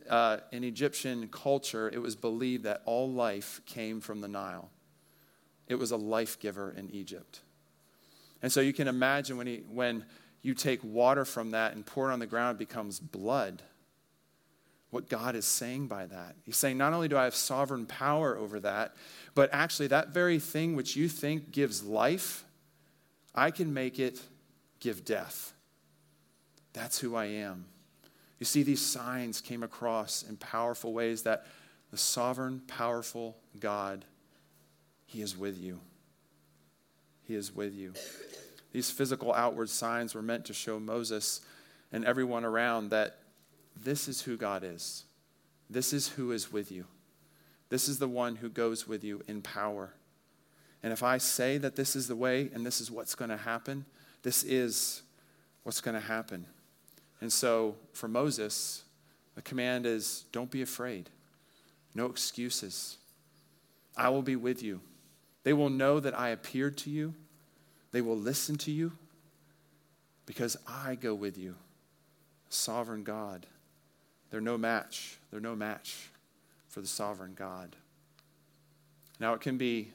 Uh, 0.09 0.39
in 0.53 0.65
Egyptian 0.65 1.29
culture, 1.29 1.91
it 1.93 2.01
was 2.01 2.17
believed 2.17 2.65
that 2.65 2.81
all 2.87 3.11
life 3.11 3.61
came 3.67 4.01
from 4.01 4.23
the 4.23 4.29
Nile. 4.29 4.71
It 5.67 5.75
was 5.75 5.91
a 5.91 5.99
life 5.99 6.41
giver 6.41 6.73
in 6.75 6.89
Egypt. 6.91 7.41
And 8.41 8.51
so 8.51 8.63
you 8.63 8.73
can 8.73 8.89
imagine 8.89 9.37
when, 9.37 9.47
he, 9.47 9.63
when 9.71 10.07
you 10.41 10.55
take 10.55 10.83
water 10.83 11.27
from 11.27 11.51
that 11.51 11.75
and 11.75 11.85
pour 11.85 12.09
it 12.09 12.15
on 12.15 12.21
the 12.21 12.27
ground, 12.27 12.57
it 12.57 12.59
becomes 12.59 12.99
blood. 12.99 13.63
What 14.91 15.09
God 15.09 15.35
is 15.35 15.45
saying 15.45 15.89
by 15.89 16.07
that. 16.07 16.35
He's 16.45 16.57
saying, 16.57 16.79
not 16.79 16.93
only 16.93 17.09
do 17.09 17.19
I 17.19 17.25
have 17.25 17.35
sovereign 17.35 17.85
power 17.87 18.37
over 18.37 18.59
that, 18.61 18.95
but 19.35 19.51
actually, 19.53 19.89
that 19.89 20.09
very 20.09 20.39
thing 20.39 20.75
which 20.75 20.97
you 20.97 21.09
think 21.09 21.53
gives 21.53 21.85
life, 21.85 22.45
I 23.35 23.51
can 23.51 23.75
make 23.75 23.99
it 23.99 24.21
give 24.81 25.05
death. 25.05 25.53
That's 26.73 26.99
who 26.99 27.15
I 27.17 27.27
am. 27.27 27.67
You 28.39 28.47
see, 28.47 28.63
these 28.63 28.85
signs 28.85 29.41
came 29.41 29.63
across 29.63 30.23
in 30.23 30.37
powerful 30.37 30.93
ways 30.93 31.23
that 31.23 31.47
the 31.91 31.97
sovereign, 31.97 32.63
powerful 32.67 33.37
God 33.59 34.05
he 35.09 35.23
is 35.23 35.37
with 35.37 35.59
you. 35.59 35.81
He 37.23 37.35
is 37.35 37.55
with 37.55 37.75
you. 37.75 37.95
These 38.73 38.91
physical 38.91 39.33
outward 39.33 39.71
signs 39.71 40.15
were 40.15 40.23
meant 40.23 40.45
to 40.47 40.53
show 40.53 40.79
Moses 40.79 41.41
and 41.91 42.05
everyone 42.05 42.45
around 42.45 42.91
that 42.91 43.17
this 43.83 44.09
is 44.09 44.23
who 44.23 44.37
God 44.37 44.65
is. 44.65 45.05
This 45.71 45.93
is 45.93 46.09
who 46.09 46.33
is 46.33 46.53
with 46.53 46.73
you. 46.73 46.87
This 47.69 47.89
is 47.89 47.99
the 47.99 48.09
one 48.09 48.37
who 48.37 48.49
goes 48.49 48.89
with 48.89 49.05
you 49.05 49.23
in 49.29 49.43
power. 49.43 49.93
And 50.83 50.93
if 50.93 51.03
I 51.03 51.19
say 51.19 51.59
that 51.59 51.77
this 51.77 51.97
is 51.97 52.09
the 52.09 52.17
way 52.17 52.51
and 52.55 52.65
this 52.65 52.81
is 52.81 52.91
what's 52.91 53.15
going 53.15 53.31
to 53.31 53.37
happen, 53.37 53.85
this 54.23 54.43
is 54.45 55.03
what's 55.65 55.81
going 55.81 55.95
to 55.95 56.07
happen. 56.07 56.47
And 57.21 57.33
so 57.33 57.77
for 57.93 58.09
Moses, 58.09 58.85
the 59.35 59.43
command 59.43 59.87
is 59.87 60.25
don't 60.33 60.51
be 60.51 60.63
afraid, 60.63 61.11
no 61.95 62.07
excuses. 62.07 62.97
I 63.97 64.09
will 64.09 64.23
be 64.23 64.37
with 64.37 64.63
you. 64.63 64.81
They 65.43 65.53
will 65.53 65.71
know 65.71 65.99
that 66.01 66.19
I 66.19 66.29
appeared 66.31 66.79
to 66.79 66.91
you. 66.91 67.15
They 67.91 68.01
will 68.01 68.17
listen 68.17 68.57
to 68.59 68.71
you 68.71 68.93
because 70.27 70.57
I 70.67 70.95
go 70.95 71.15
with 71.15 71.37
you. 71.37 71.57
Sovereign 72.49 73.03
God. 73.03 73.47
They're 74.31 74.41
no 74.41 74.59
match. 74.59 75.19
They're 75.31 75.41
no 75.41 75.57
match 75.57 76.11
for 76.69 76.81
the 76.81 76.87
sovereign 76.87 77.35
God. 77.35 77.77
Now, 79.21 79.35
it 79.35 79.41
can 79.41 79.59
be 79.59 79.93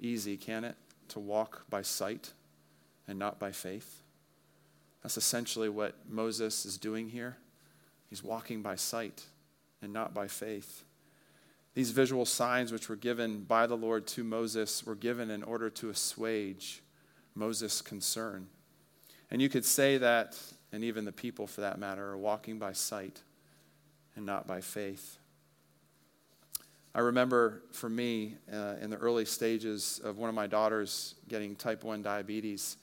easy, 0.00 0.36
can 0.36 0.64
it, 0.64 0.76
to 1.08 1.20
walk 1.20 1.64
by 1.70 1.82
sight 1.82 2.32
and 3.06 3.18
not 3.18 3.38
by 3.38 3.52
faith? 3.52 4.02
That's 5.02 5.16
essentially 5.16 5.68
what 5.68 5.94
Moses 6.08 6.66
is 6.66 6.76
doing 6.76 7.08
here. 7.08 7.38
He's 8.10 8.22
walking 8.22 8.62
by 8.62 8.76
sight 8.76 9.24
and 9.80 9.92
not 9.92 10.12
by 10.12 10.28
faith. 10.28 10.84
These 11.74 11.92
visual 11.92 12.24
signs, 12.24 12.72
which 12.72 12.88
were 12.88 12.96
given 12.96 13.44
by 13.44 13.66
the 13.66 13.76
Lord 13.76 14.06
to 14.08 14.24
Moses, 14.24 14.84
were 14.84 14.96
given 14.96 15.30
in 15.30 15.42
order 15.42 15.70
to 15.70 15.90
assuage 15.90 16.82
Moses' 17.34 17.80
concern. 17.80 18.48
And 19.30 19.40
you 19.40 19.48
could 19.48 19.64
say 19.64 19.98
that, 19.98 20.36
and 20.72 20.82
even 20.82 21.04
the 21.04 21.12
people 21.12 21.46
for 21.46 21.60
that 21.60 21.78
matter, 21.78 22.04
are 22.08 22.18
walking 22.18 22.58
by 22.58 22.72
sight 22.72 23.20
and 24.18 24.26
not 24.26 24.48
by 24.48 24.60
faith. 24.60 25.16
I 26.92 27.00
remember 27.00 27.62
for 27.70 27.88
me, 27.88 28.34
uh, 28.52 28.74
in 28.80 28.90
the 28.90 28.96
early 28.96 29.24
stages 29.24 30.00
of 30.02 30.18
one 30.18 30.28
of 30.28 30.34
my 30.34 30.48
daughters 30.48 31.14
getting 31.28 31.54
type 31.54 31.84
1 31.84 32.02
diabetes, 32.02 32.78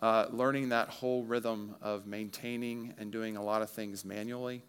uh, 0.00 0.26
learning 0.30 0.70
that 0.70 0.88
whole 0.88 1.24
rhythm 1.24 1.76
of 1.82 2.06
maintaining 2.06 2.94
and 2.98 3.12
doing 3.12 3.36
a 3.36 3.42
lot 3.42 3.60
of 3.60 3.68
things 3.68 4.02
manually 4.02 4.64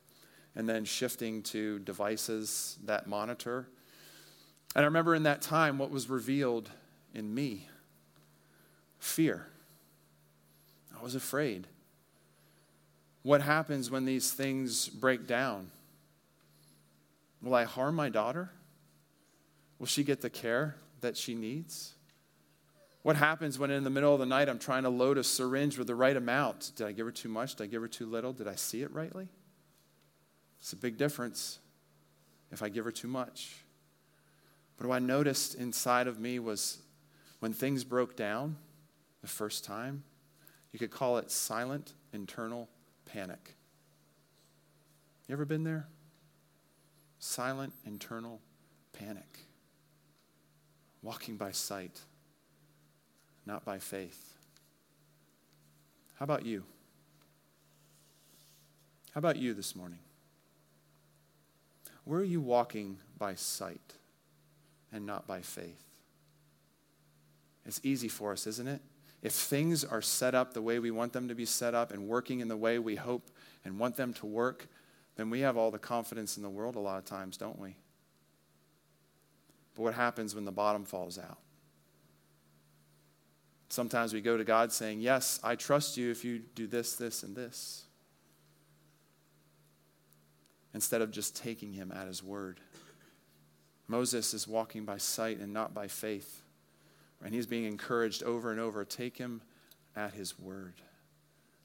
and 0.57 0.67
then 0.67 0.83
shifting 0.83 1.41
to 1.43 1.79
devices 1.79 2.77
that 2.83 3.07
monitor. 3.07 3.69
And 4.75 4.83
I 4.83 4.85
remember 4.85 5.15
in 5.15 5.23
that 5.23 5.41
time 5.41 5.77
what 5.77 5.89
was 5.89 6.09
revealed 6.09 6.69
in 7.13 7.33
me 7.33 7.69
fear. 8.99 9.47
I 10.99 11.01
was 11.01 11.15
afraid. 11.15 11.67
What 13.21 13.41
happens 13.41 13.89
when 13.89 14.03
these 14.03 14.33
things 14.33 14.89
break 14.89 15.25
down? 15.25 15.71
Will 17.43 17.53
I 17.53 17.65
harm 17.65 17.95
my 17.95 18.09
daughter? 18.09 18.49
Will 19.77 19.85
she 19.85 20.03
get 20.03 20.21
the 20.21 20.29
care 20.29 20.77
that 21.01 21.17
she 21.17 21.35
needs? 21.35 21.93
What 23.01 23.17
happens 23.17 23.59
when 23.59 23.69
in 23.69 23.83
the 23.83 23.89
middle 23.89 24.13
of 24.13 24.19
the 24.19 24.25
night 24.25 24.47
I'm 24.47 24.59
trying 24.59 24.83
to 24.83 24.89
load 24.89 25.17
a 25.17 25.25
syringe 25.25 25.77
with 25.77 25.87
the 25.87 25.95
right 25.95 26.15
amount? 26.15 26.71
Did 26.77 26.87
I 26.87 26.93
give 26.93 27.05
her 27.05 27.11
too 27.11 27.27
much? 27.27 27.55
Did 27.55 27.65
I 27.65 27.67
give 27.67 27.81
her 27.81 27.89
too 27.89 28.05
little? 28.05 28.31
Did 28.31 28.47
I 28.47 28.55
see 28.55 28.81
it 28.81 28.93
rightly? 28.93 29.27
It's 30.61 30.71
a 30.71 30.77
big 30.77 30.97
difference 30.97 31.59
if 32.49 32.63
I 32.63 32.69
give 32.69 32.85
her 32.85 32.91
too 32.91 33.09
much. 33.09 33.57
But 34.77 34.87
what 34.87 34.95
I 34.95 34.99
noticed 34.99 35.55
inside 35.55 36.07
of 36.07 36.17
me 36.17 36.39
was 36.39 36.77
when 37.41 37.51
things 37.51 37.83
broke 37.83 38.15
down 38.15 38.55
the 39.21 39.27
first 39.27 39.65
time, 39.65 40.03
you 40.71 40.79
could 40.79 40.91
call 40.91 41.17
it 41.17 41.29
silent 41.29 41.93
internal 42.13 42.69
panic. 43.05 43.55
You 45.27 45.33
ever 45.33 45.43
been 45.43 45.65
there? 45.65 45.87
Silent 47.25 47.71
internal 47.85 48.41
panic. 48.91 49.39
Walking 51.01 51.37
by 51.37 51.51
sight 51.51 52.01
not 53.45 53.63
by 53.63 53.79
faith. 53.79 54.33
How 56.15 56.25
about 56.25 56.45
you? 56.45 56.65
How 59.13 59.19
about 59.19 59.37
you 59.37 59.53
this 59.53 59.73
morning? 59.73 59.99
Where 62.03 62.19
are 62.19 62.25
you 62.25 62.41
walking 62.41 62.97
by 63.17 63.35
sight 63.35 63.93
and 64.91 65.05
not 65.05 65.25
by 65.25 65.39
faith? 65.39 65.81
It's 67.65 67.79
easy 67.83 68.09
for 68.09 68.33
us, 68.33 68.47
isn't 68.47 68.67
it? 68.67 68.81
If 69.21 69.31
things 69.31 69.85
are 69.85 70.01
set 70.01 70.35
up 70.35 70.53
the 70.53 70.61
way 70.61 70.77
we 70.77 70.91
want 70.91 71.13
them 71.13 71.29
to 71.29 71.35
be 71.35 71.45
set 71.45 71.73
up 71.73 71.93
and 71.93 72.05
working 72.05 72.41
in 72.41 72.49
the 72.49 72.57
way 72.57 72.79
we 72.79 72.97
hope 72.97 73.31
and 73.63 73.79
want 73.79 73.95
them 73.95 74.13
to 74.15 74.25
work, 74.25 74.67
then 75.15 75.29
we 75.29 75.41
have 75.41 75.57
all 75.57 75.71
the 75.71 75.79
confidence 75.79 76.37
in 76.37 76.43
the 76.43 76.49
world 76.49 76.75
a 76.75 76.79
lot 76.79 76.97
of 76.97 77.05
times, 77.05 77.37
don't 77.37 77.59
we? 77.59 77.75
But 79.75 79.83
what 79.83 79.93
happens 79.93 80.35
when 80.35 80.45
the 80.45 80.51
bottom 80.51 80.85
falls 80.85 81.17
out? 81.17 81.39
Sometimes 83.69 84.13
we 84.13 84.21
go 84.21 84.37
to 84.37 84.43
God 84.43 84.71
saying, 84.71 85.01
Yes, 85.01 85.39
I 85.43 85.55
trust 85.55 85.97
you 85.97 86.11
if 86.11 86.23
you 86.23 86.39
do 86.39 86.67
this, 86.67 86.95
this, 86.95 87.23
and 87.23 87.35
this. 87.35 87.85
Instead 90.73 91.01
of 91.01 91.11
just 91.11 91.35
taking 91.35 91.73
him 91.73 91.91
at 91.91 92.07
his 92.07 92.23
word. 92.23 92.59
Moses 93.87 94.33
is 94.33 94.47
walking 94.47 94.85
by 94.85 94.97
sight 94.97 95.39
and 95.39 95.53
not 95.53 95.73
by 95.73 95.87
faith. 95.87 96.41
And 97.23 97.33
he's 97.33 97.45
being 97.45 97.65
encouraged 97.65 98.23
over 98.23 98.51
and 98.51 98.59
over 98.59 98.83
take 98.85 99.17
him 99.17 99.41
at 99.95 100.13
his 100.13 100.37
word. 100.39 100.75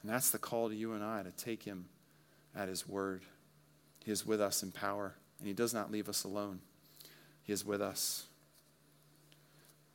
And 0.03 0.11
that's 0.11 0.31
the 0.31 0.39
call 0.39 0.69
to 0.69 0.75
you 0.75 0.93
and 0.93 1.03
I 1.03 1.23
to 1.23 1.33
take 1.33 1.63
him 1.63 1.87
at 2.55 2.69
his 2.69 2.87
word. 2.87 3.23
He 4.09 4.13
is 4.13 4.25
with 4.25 4.41
us 4.41 4.63
in 4.63 4.73
power, 4.73 5.13
and 5.39 5.47
he 5.47 5.53
does 5.53 5.75
not 5.75 5.93
leave 5.93 6.09
us 6.09 6.25
alone. 6.25 6.61
He 7.43 7.53
is 7.53 7.63
with 7.63 7.83
us. 7.83 8.25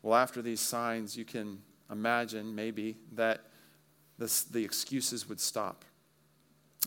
Well, 0.03 0.13
after 0.13 0.39
these 0.39 0.60
signs, 0.60 1.17
you 1.17 1.25
can 1.25 1.63
imagine 1.91 2.53
maybe 2.53 2.98
that 3.13 3.41
this, 4.20 4.43
the 4.43 4.63
excuses 4.63 5.27
would 5.27 5.39
stop. 5.39 5.84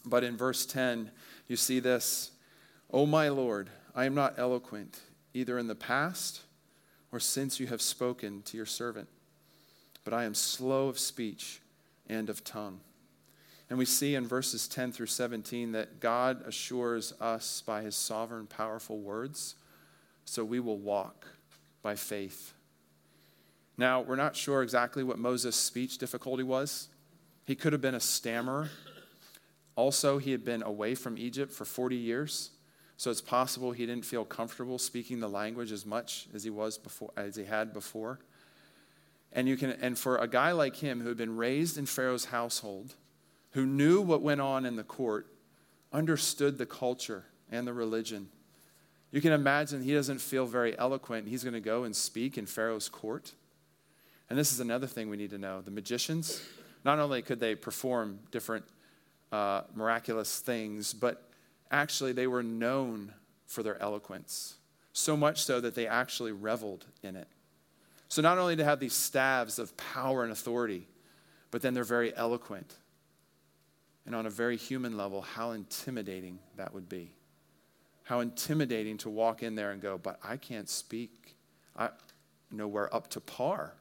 But 0.04 0.22
in 0.22 0.36
verse 0.36 0.64
10, 0.66 1.10
you 1.48 1.56
see 1.56 1.80
this 1.80 2.30
O 2.92 3.06
my 3.06 3.28
Lord, 3.28 3.70
I 3.92 4.04
am 4.04 4.14
not 4.14 4.38
eloquent, 4.38 5.00
either 5.34 5.58
in 5.58 5.66
the 5.66 5.74
past 5.74 6.42
or 7.10 7.18
since 7.18 7.58
you 7.58 7.66
have 7.66 7.82
spoken 7.82 8.42
to 8.42 8.56
your 8.56 8.66
servant, 8.66 9.08
but 10.04 10.14
I 10.14 10.22
am 10.22 10.34
slow 10.36 10.86
of 10.86 10.96
speech 10.96 11.60
and 12.08 12.30
of 12.30 12.44
tongue. 12.44 12.78
And 13.68 13.78
we 13.78 13.84
see 13.84 14.14
in 14.14 14.26
verses 14.26 14.68
10 14.68 14.92
through 14.92 15.06
17 15.06 15.72
that 15.72 16.00
God 16.00 16.46
assures 16.46 17.12
us 17.20 17.62
by 17.66 17.82
his 17.82 17.96
sovereign, 17.96 18.46
powerful 18.46 18.98
words, 19.00 19.56
so 20.24 20.44
we 20.44 20.60
will 20.60 20.78
walk 20.78 21.26
by 21.82 21.96
faith 21.96 22.54
now, 23.78 24.00
we're 24.00 24.16
not 24.16 24.34
sure 24.34 24.62
exactly 24.62 25.04
what 25.04 25.18
Moses' 25.18 25.56
speech 25.56 25.98
difficulty 25.98 26.42
was. 26.42 26.88
He 27.44 27.54
could 27.54 27.72
have 27.72 27.82
been 27.82 27.94
a 27.94 28.00
stammerer. 28.00 28.70
Also, 29.74 30.18
he 30.18 30.30
had 30.30 30.44
been 30.44 30.62
away 30.62 30.94
from 30.94 31.18
Egypt 31.18 31.52
for 31.52 31.66
40 31.66 31.96
years, 31.96 32.50
so 32.96 33.10
it's 33.10 33.20
possible 33.20 33.72
he 33.72 33.84
didn't 33.84 34.06
feel 34.06 34.24
comfortable 34.24 34.78
speaking 34.78 35.20
the 35.20 35.28
language 35.28 35.70
as 35.70 35.84
much 35.84 36.28
as 36.34 36.44
he 36.44 36.50
was 36.50 36.78
before 36.78 37.12
as 37.16 37.36
he 37.36 37.44
had 37.44 37.74
before. 37.74 38.18
And 39.32 39.46
you 39.46 39.58
can 39.58 39.72
and 39.82 39.98
for 39.98 40.16
a 40.16 40.26
guy 40.26 40.52
like 40.52 40.76
him 40.76 41.02
who 41.02 41.08
had 41.08 41.18
been 41.18 41.36
raised 41.36 41.76
in 41.76 41.84
Pharaoh's 41.84 42.26
household, 42.26 42.94
who 43.56 43.64
knew 43.64 44.02
what 44.02 44.20
went 44.20 44.38
on 44.38 44.66
in 44.66 44.76
the 44.76 44.84
court, 44.84 45.26
understood 45.90 46.58
the 46.58 46.66
culture 46.66 47.24
and 47.50 47.66
the 47.66 47.72
religion. 47.72 48.28
You 49.10 49.22
can 49.22 49.32
imagine 49.32 49.82
he 49.82 49.94
doesn't 49.94 50.20
feel 50.20 50.44
very 50.44 50.78
eloquent. 50.78 51.26
He's 51.26 51.42
going 51.42 51.54
to 51.54 51.60
go 51.60 51.84
and 51.84 51.96
speak 51.96 52.36
in 52.36 52.44
Pharaoh's 52.44 52.90
court. 52.90 53.32
And 54.28 54.38
this 54.38 54.52
is 54.52 54.60
another 54.60 54.86
thing 54.86 55.08
we 55.08 55.16
need 55.16 55.30
to 55.30 55.38
know. 55.38 55.62
The 55.62 55.70
magicians, 55.70 56.42
not 56.84 56.98
only 56.98 57.22
could 57.22 57.40
they 57.40 57.54
perform 57.54 58.18
different 58.30 58.66
uh, 59.32 59.62
miraculous 59.74 60.38
things, 60.38 60.92
but 60.92 61.26
actually 61.70 62.12
they 62.12 62.26
were 62.26 62.42
known 62.42 63.10
for 63.46 63.62
their 63.62 63.80
eloquence. 63.80 64.56
So 64.92 65.16
much 65.16 65.42
so 65.44 65.62
that 65.62 65.74
they 65.74 65.86
actually 65.86 66.32
reveled 66.32 66.84
in 67.02 67.16
it. 67.16 67.28
So 68.08 68.20
not 68.20 68.36
only 68.36 68.56
to 68.56 68.64
have 68.64 68.80
these 68.80 68.92
staves 68.92 69.58
of 69.58 69.74
power 69.78 70.24
and 70.24 70.30
authority, 70.30 70.86
but 71.50 71.62
then 71.62 71.72
they're 71.72 71.84
very 71.84 72.14
eloquent. 72.14 72.74
And 74.06 74.14
on 74.14 74.26
a 74.26 74.30
very 74.30 74.56
human 74.56 74.96
level, 74.96 75.20
how 75.20 75.50
intimidating 75.50 76.38
that 76.56 76.72
would 76.72 76.88
be. 76.88 77.12
How 78.04 78.20
intimidating 78.20 78.96
to 78.98 79.10
walk 79.10 79.42
in 79.42 79.56
there 79.56 79.72
and 79.72 79.82
go, 79.82 79.98
but 79.98 80.18
I 80.22 80.36
can't 80.36 80.68
speak. 80.68 81.34
I 81.76 81.90
nowhere 82.50 82.94
up 82.94 83.08
to 83.10 83.20
par 83.20 83.74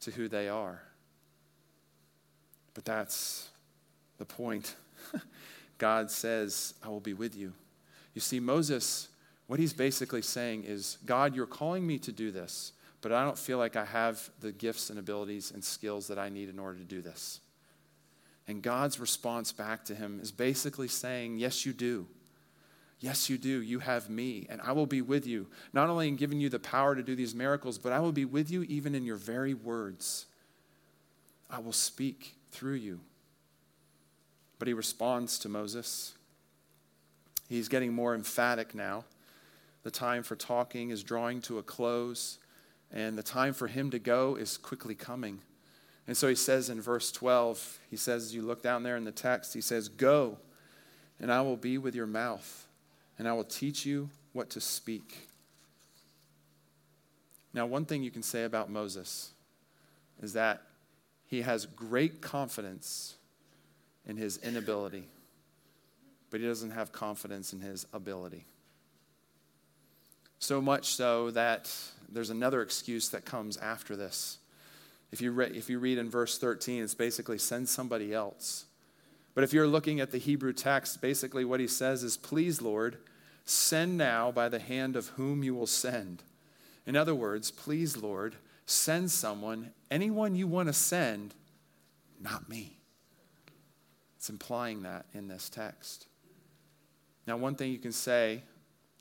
to 0.00 0.10
who 0.10 0.28
they 0.28 0.48
are. 0.48 0.82
But 2.74 2.84
that's 2.84 3.50
the 4.18 4.24
point. 4.24 4.74
God 5.78 6.10
says, 6.10 6.74
I 6.82 6.88
will 6.88 7.00
be 7.00 7.14
with 7.14 7.36
you. 7.36 7.52
You 8.14 8.20
see, 8.20 8.40
Moses, 8.40 9.08
what 9.46 9.58
he's 9.58 9.72
basically 9.72 10.22
saying 10.22 10.64
is, 10.64 10.98
God, 11.06 11.34
you're 11.34 11.46
calling 11.46 11.86
me 11.86 11.98
to 12.00 12.12
do 12.12 12.30
this, 12.30 12.72
but 13.00 13.12
I 13.12 13.24
don't 13.24 13.38
feel 13.38 13.58
like 13.58 13.76
I 13.76 13.84
have 13.84 14.30
the 14.40 14.52
gifts 14.52 14.90
and 14.90 14.98
abilities 14.98 15.52
and 15.52 15.62
skills 15.62 16.08
that 16.08 16.18
I 16.18 16.28
need 16.28 16.48
in 16.48 16.58
order 16.58 16.78
to 16.78 16.84
do 16.84 17.00
this. 17.00 17.40
And 18.50 18.62
God's 18.62 18.98
response 18.98 19.52
back 19.52 19.84
to 19.84 19.94
him 19.94 20.18
is 20.20 20.32
basically 20.32 20.88
saying, 20.88 21.38
Yes, 21.38 21.64
you 21.64 21.72
do. 21.72 22.08
Yes, 22.98 23.30
you 23.30 23.38
do. 23.38 23.62
You 23.62 23.78
have 23.78 24.10
me, 24.10 24.48
and 24.50 24.60
I 24.60 24.72
will 24.72 24.86
be 24.86 25.02
with 25.02 25.24
you, 25.24 25.46
not 25.72 25.88
only 25.88 26.08
in 26.08 26.16
giving 26.16 26.40
you 26.40 26.48
the 26.48 26.58
power 26.58 26.96
to 26.96 27.02
do 27.04 27.14
these 27.14 27.32
miracles, 27.32 27.78
but 27.78 27.92
I 27.92 28.00
will 28.00 28.10
be 28.10 28.24
with 28.24 28.50
you 28.50 28.64
even 28.64 28.96
in 28.96 29.04
your 29.04 29.18
very 29.18 29.54
words. 29.54 30.26
I 31.48 31.60
will 31.60 31.72
speak 31.72 32.34
through 32.50 32.74
you. 32.74 32.98
But 34.58 34.66
he 34.66 34.74
responds 34.74 35.38
to 35.38 35.48
Moses. 35.48 36.16
He's 37.48 37.68
getting 37.68 37.92
more 37.92 38.16
emphatic 38.16 38.74
now. 38.74 39.04
The 39.84 39.92
time 39.92 40.24
for 40.24 40.34
talking 40.34 40.90
is 40.90 41.04
drawing 41.04 41.40
to 41.42 41.58
a 41.58 41.62
close, 41.62 42.40
and 42.92 43.16
the 43.16 43.22
time 43.22 43.54
for 43.54 43.68
him 43.68 43.92
to 43.92 44.00
go 44.00 44.34
is 44.34 44.58
quickly 44.58 44.96
coming. 44.96 45.38
And 46.10 46.16
so 46.16 46.26
he 46.26 46.34
says 46.34 46.70
in 46.70 46.80
verse 46.80 47.12
12, 47.12 47.78
he 47.88 47.96
says, 47.96 48.24
as 48.24 48.34
you 48.34 48.42
look 48.42 48.64
down 48.64 48.82
there 48.82 48.96
in 48.96 49.04
the 49.04 49.12
text, 49.12 49.54
he 49.54 49.60
says, 49.60 49.88
Go, 49.88 50.38
and 51.20 51.30
I 51.30 51.40
will 51.42 51.56
be 51.56 51.78
with 51.78 51.94
your 51.94 52.08
mouth 52.08 52.66
and 53.16 53.28
I 53.28 53.32
will 53.32 53.44
teach 53.44 53.86
you 53.86 54.10
what 54.32 54.50
to 54.50 54.60
speak. 54.60 55.28
Now, 57.54 57.64
one 57.64 57.84
thing 57.84 58.02
you 58.02 58.10
can 58.10 58.24
say 58.24 58.42
about 58.42 58.68
Moses 58.68 59.30
is 60.20 60.32
that 60.32 60.62
he 61.28 61.42
has 61.42 61.64
great 61.64 62.20
confidence 62.20 63.14
in 64.04 64.16
his 64.16 64.36
inability, 64.38 65.04
but 66.28 66.40
he 66.40 66.46
doesn't 66.48 66.72
have 66.72 66.90
confidence 66.90 67.52
in 67.52 67.60
his 67.60 67.86
ability. 67.92 68.46
So 70.40 70.60
much 70.60 70.86
so 70.86 71.30
that 71.30 71.72
there's 72.08 72.30
another 72.30 72.62
excuse 72.62 73.10
that 73.10 73.24
comes 73.24 73.56
after 73.58 73.94
this. 73.94 74.38
If 75.12 75.20
you, 75.20 75.32
re- 75.32 75.52
if 75.52 75.68
you 75.68 75.78
read 75.78 75.98
in 75.98 76.08
verse 76.08 76.38
13, 76.38 76.82
it's 76.82 76.94
basically 76.94 77.38
send 77.38 77.68
somebody 77.68 78.14
else. 78.14 78.66
But 79.34 79.44
if 79.44 79.52
you're 79.52 79.66
looking 79.66 80.00
at 80.00 80.10
the 80.10 80.18
Hebrew 80.18 80.52
text, 80.52 81.00
basically 81.00 81.44
what 81.44 81.60
he 81.60 81.66
says 81.66 82.02
is, 82.02 82.16
Please, 82.16 82.62
Lord, 82.62 82.98
Send 83.50 83.98
now 83.98 84.30
by 84.30 84.48
the 84.48 84.60
hand 84.60 84.94
of 84.94 85.08
whom 85.08 85.42
you 85.42 85.56
will 85.56 85.66
send. 85.66 86.22
In 86.86 86.94
other 86.94 87.16
words, 87.16 87.50
please, 87.50 87.96
Lord, 87.96 88.36
send 88.64 89.10
someone, 89.10 89.72
anyone 89.90 90.36
you 90.36 90.46
want 90.46 90.68
to 90.68 90.72
send, 90.72 91.34
not 92.20 92.48
me. 92.48 92.78
It's 94.16 94.30
implying 94.30 94.82
that 94.82 95.06
in 95.14 95.26
this 95.26 95.48
text. 95.48 96.06
Now, 97.26 97.36
one 97.36 97.56
thing 97.56 97.72
you 97.72 97.78
can 97.78 97.90
say 97.90 98.44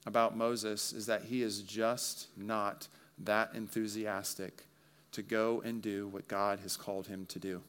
about 0.08 0.36
Moses 0.36 0.93
is 0.93 1.06
that 1.06 1.26
he 1.26 1.43
is 1.43 1.62
just 1.62 2.28
not 2.36 2.88
that 3.19 3.52
enthusiastic 3.54 4.63
to 5.12 5.22
go 5.22 5.62
and 5.65 5.82
do 5.82 6.08
what 6.08 6.28
God 6.28 6.60
has 6.60 6.78
called 6.78 7.08
him 7.08 7.26
to 7.28 7.39
do. 7.39 7.62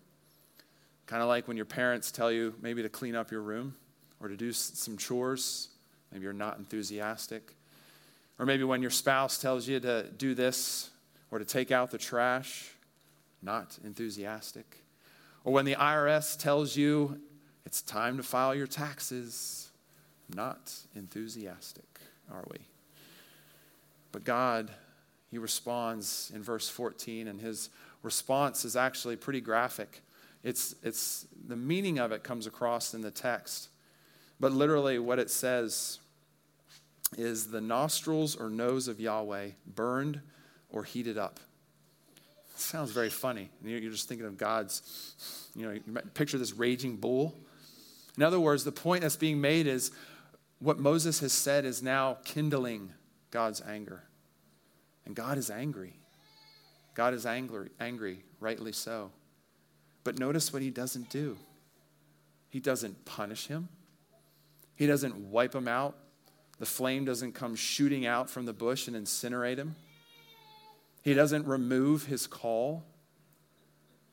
Kind 1.06 1.22
of 1.22 1.28
like 1.28 1.48
when 1.48 1.56
your 1.56 1.66
parents 1.66 2.10
tell 2.10 2.30
you 2.30 2.54
maybe 2.60 2.82
to 2.82 2.88
clean 2.88 3.16
up 3.16 3.30
your 3.30 3.40
room 3.42 3.74
or 4.20 4.28
to 4.28 4.36
do 4.36 4.52
some 4.52 4.96
chores. 4.96 5.68
Maybe 6.12 6.24
you're 6.24 6.32
not 6.32 6.58
enthusiastic. 6.58 7.54
Or 8.38 8.46
maybe 8.46 8.64
when 8.64 8.82
your 8.82 8.90
spouse 8.90 9.38
tells 9.38 9.66
you 9.66 9.80
to 9.80 10.04
do 10.16 10.34
this 10.34 10.90
or 11.30 11.38
to 11.38 11.44
take 11.44 11.70
out 11.70 11.90
the 11.90 11.98
trash, 11.98 12.70
not 13.42 13.78
enthusiastic. 13.84 14.84
Or 15.44 15.52
when 15.52 15.64
the 15.64 15.74
IRS 15.74 16.38
tells 16.38 16.76
you 16.76 17.20
it's 17.66 17.82
time 17.82 18.16
to 18.16 18.22
file 18.22 18.54
your 18.54 18.66
taxes, 18.66 19.70
not 20.34 20.72
enthusiastic, 20.94 22.00
are 22.30 22.44
we? 22.50 22.58
But 24.12 24.24
God, 24.24 24.70
He 25.30 25.38
responds 25.38 26.32
in 26.34 26.42
verse 26.42 26.68
14, 26.68 27.28
and 27.28 27.40
His 27.40 27.70
response 28.02 28.64
is 28.64 28.76
actually 28.76 29.16
pretty 29.16 29.40
graphic. 29.40 30.02
It's, 30.42 30.74
it's, 30.82 31.26
the 31.46 31.56
meaning 31.56 31.98
of 31.98 32.12
it 32.12 32.22
comes 32.22 32.46
across 32.46 32.94
in 32.94 33.02
the 33.02 33.10
text. 33.10 33.68
But 34.38 34.52
literally, 34.52 34.98
what 34.98 35.18
it 35.18 35.30
says 35.30 35.98
is 37.18 37.48
the 37.48 37.60
nostrils 37.60 38.36
or 38.36 38.48
nose 38.48 38.88
of 38.88 39.00
Yahweh 39.00 39.50
burned 39.66 40.20
or 40.70 40.84
heated 40.84 41.18
up. 41.18 41.38
It 42.54 42.60
sounds 42.60 42.90
very 42.90 43.10
funny. 43.10 43.50
You're 43.64 43.90
just 43.90 44.08
thinking 44.08 44.26
of 44.26 44.38
God's, 44.38 45.50
you 45.54 45.66
know, 45.66 45.72
you 45.72 45.82
picture 46.14 46.38
this 46.38 46.54
raging 46.54 46.96
bull. 46.96 47.34
In 48.16 48.22
other 48.22 48.40
words, 48.40 48.64
the 48.64 48.72
point 48.72 49.02
that's 49.02 49.16
being 49.16 49.40
made 49.40 49.66
is 49.66 49.90
what 50.58 50.78
Moses 50.78 51.20
has 51.20 51.32
said 51.32 51.64
is 51.64 51.82
now 51.82 52.18
kindling 52.24 52.92
God's 53.30 53.60
anger. 53.62 54.02
And 55.06 55.14
God 55.14 55.38
is 55.38 55.50
angry. 55.50 55.94
God 56.94 57.14
is 57.14 57.26
angry, 57.26 57.70
angry, 57.80 58.22
rightly 58.40 58.72
so. 58.72 59.10
But 60.04 60.18
notice 60.18 60.52
what 60.52 60.62
he 60.62 60.70
doesn't 60.70 61.10
do. 61.10 61.36
He 62.48 62.60
doesn't 62.60 63.04
punish 63.04 63.46
him. 63.46 63.68
He 64.74 64.86
doesn't 64.86 65.16
wipe 65.16 65.54
him 65.54 65.68
out. 65.68 65.96
The 66.58 66.66
flame 66.66 67.04
doesn't 67.04 67.32
come 67.32 67.54
shooting 67.54 68.06
out 68.06 68.28
from 68.28 68.44
the 68.44 68.52
bush 68.52 68.88
and 68.88 68.96
incinerate 68.96 69.56
him. 69.56 69.76
He 71.02 71.14
doesn't 71.14 71.46
remove 71.46 72.06
his 72.06 72.26
call. 72.26 72.84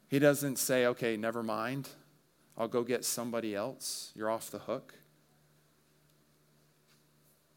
He 0.07 0.19
doesn't 0.19 0.57
say, 0.57 0.85
okay, 0.85 1.17
never 1.17 1.43
mind. 1.43 1.89
I'll 2.57 2.67
go 2.67 2.83
get 2.83 3.05
somebody 3.05 3.53
else. 3.53 4.11
You're 4.15 4.29
off 4.29 4.49
the 4.49 4.59
hook. 4.59 4.93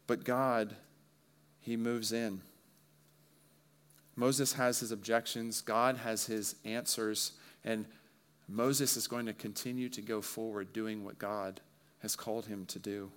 But 0.05 0.23
God, 0.23 0.75
He 1.61 1.77
moves 1.77 2.11
in. 2.11 2.41
Moses 4.15 4.53
has 4.53 4.79
his 4.79 4.91
objections, 4.91 5.61
God 5.61 5.97
has 5.97 6.25
his 6.25 6.55
answers, 6.65 7.33
and 7.63 7.85
Moses 8.47 8.97
is 8.97 9.07
going 9.07 9.25
to 9.25 9.33
continue 9.33 9.89
to 9.89 10.01
go 10.01 10.21
forward 10.21 10.73
doing 10.73 11.05
what 11.05 11.17
God 11.17 11.61
has 11.99 12.15
called 12.15 12.47
him 12.47 12.65
to 12.67 12.79
do. 12.79 13.11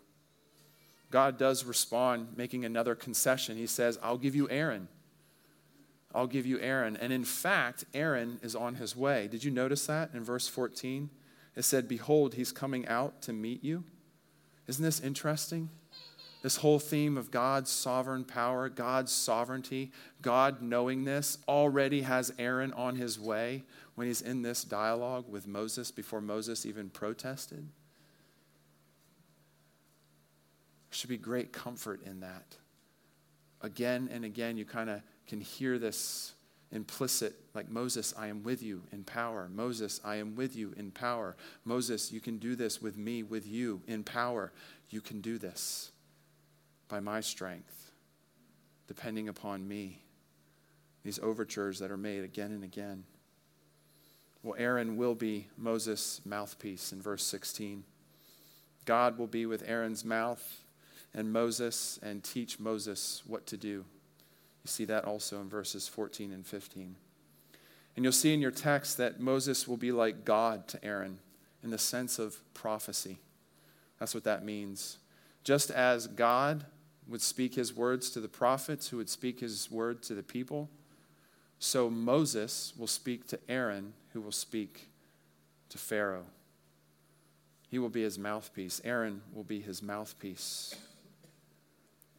God 1.10 1.38
does 1.38 1.64
respond, 1.64 2.28
making 2.36 2.64
another 2.64 2.94
concession. 2.94 3.56
He 3.56 3.66
says, 3.66 3.98
I'll 4.02 4.18
give 4.18 4.34
you 4.34 4.48
Aaron. 4.50 4.88
I'll 6.14 6.26
give 6.26 6.46
you 6.46 6.60
Aaron. 6.60 6.96
And 6.96 7.12
in 7.12 7.24
fact, 7.24 7.84
Aaron 7.92 8.38
is 8.42 8.54
on 8.54 8.76
his 8.76 8.96
way. 8.96 9.28
Did 9.28 9.42
you 9.42 9.50
notice 9.50 9.86
that 9.86 10.10
in 10.14 10.22
verse 10.22 10.46
14? 10.48 11.10
It 11.56 11.62
said, 11.62 11.88
Behold, 11.88 12.34
he's 12.34 12.52
coming 12.52 12.86
out 12.86 13.22
to 13.22 13.32
meet 13.32 13.64
you. 13.64 13.84
Isn't 14.66 14.84
this 14.84 15.00
interesting? 15.00 15.70
This 16.44 16.56
whole 16.56 16.78
theme 16.78 17.16
of 17.16 17.30
God's 17.30 17.70
sovereign 17.70 18.22
power, 18.22 18.68
God's 18.68 19.10
sovereignty, 19.10 19.92
God 20.20 20.60
knowing 20.60 21.04
this 21.04 21.38
already 21.48 22.02
has 22.02 22.34
Aaron 22.38 22.70
on 22.74 22.96
his 22.96 23.18
way 23.18 23.62
when 23.94 24.08
he's 24.08 24.20
in 24.20 24.42
this 24.42 24.62
dialogue 24.62 25.24
with 25.26 25.46
Moses 25.46 25.90
before 25.90 26.20
Moses 26.20 26.66
even 26.66 26.90
protested. 26.90 27.66
There 30.90 30.90
should 30.90 31.08
be 31.08 31.16
great 31.16 31.50
comfort 31.50 32.02
in 32.04 32.20
that. 32.20 32.56
Again 33.62 34.10
and 34.12 34.22
again, 34.26 34.58
you 34.58 34.66
kind 34.66 34.90
of 34.90 35.00
can 35.26 35.40
hear 35.40 35.78
this 35.78 36.34
implicit, 36.72 37.36
like 37.54 37.70
Moses, 37.70 38.12
I 38.18 38.26
am 38.26 38.42
with 38.42 38.62
you 38.62 38.82
in 38.92 39.02
power. 39.04 39.48
Moses, 39.50 39.98
I 40.04 40.16
am 40.16 40.34
with 40.34 40.54
you 40.56 40.74
in 40.76 40.90
power. 40.90 41.36
Moses, 41.64 42.12
you 42.12 42.20
can 42.20 42.36
do 42.36 42.54
this 42.54 42.82
with 42.82 42.98
me, 42.98 43.22
with 43.22 43.46
you 43.46 43.80
in 43.86 44.04
power. 44.04 44.52
You 44.90 45.00
can 45.00 45.22
do 45.22 45.38
this 45.38 45.90
by 46.88 47.00
my 47.00 47.20
strength, 47.20 47.92
depending 48.86 49.28
upon 49.28 49.66
me. 49.66 50.02
These 51.04 51.18
overtures 51.20 51.78
that 51.80 51.90
are 51.90 51.96
made 51.96 52.24
again 52.24 52.52
and 52.52 52.64
again. 52.64 53.04
Well, 54.42 54.56
Aaron 54.58 54.96
will 54.96 55.14
be 55.14 55.48
Moses' 55.56 56.20
mouthpiece 56.24 56.92
in 56.92 57.00
verse 57.00 57.24
16. 57.24 57.84
God 58.84 59.18
will 59.18 59.26
be 59.26 59.46
with 59.46 59.64
Aaron's 59.66 60.04
mouth 60.04 60.64
and 61.14 61.32
Moses 61.32 61.98
and 62.02 62.22
teach 62.22 62.58
Moses 62.58 63.22
what 63.26 63.46
to 63.46 63.56
do. 63.56 63.84
You 64.64 64.68
see 64.68 64.84
that 64.86 65.04
also 65.04 65.40
in 65.40 65.48
verses 65.48 65.88
14 65.88 66.32
and 66.32 66.46
15. 66.46 66.96
And 67.96 68.04
you'll 68.04 68.12
see 68.12 68.34
in 68.34 68.40
your 68.40 68.50
text 68.50 68.96
that 68.96 69.20
Moses 69.20 69.68
will 69.68 69.76
be 69.76 69.92
like 69.92 70.24
God 70.24 70.66
to 70.68 70.84
Aaron 70.84 71.18
in 71.62 71.70
the 71.70 71.78
sense 71.78 72.18
of 72.18 72.40
prophecy. 72.52 73.18
That's 73.98 74.14
what 74.14 74.24
that 74.24 74.44
means. 74.44 74.98
Just 75.44 75.70
as 75.70 76.06
God 76.06 76.64
would 77.06 77.20
speak 77.20 77.54
his 77.54 77.76
words 77.76 78.08
to 78.10 78.20
the 78.20 78.28
prophets 78.28 78.88
who 78.88 78.96
would 78.96 79.10
speak 79.10 79.40
his 79.40 79.70
word 79.70 80.02
to 80.04 80.14
the 80.14 80.22
people, 80.22 80.70
so 81.58 81.90
Moses 81.90 82.72
will 82.78 82.86
speak 82.86 83.26
to 83.28 83.38
Aaron 83.48 83.92
who 84.12 84.22
will 84.22 84.32
speak 84.32 84.88
to 85.68 85.78
Pharaoh. 85.78 86.24
He 87.68 87.78
will 87.78 87.90
be 87.90 88.02
his 88.02 88.18
mouthpiece. 88.18 88.80
Aaron 88.84 89.20
will 89.34 89.44
be 89.44 89.60
his 89.60 89.82
mouthpiece. 89.82 90.74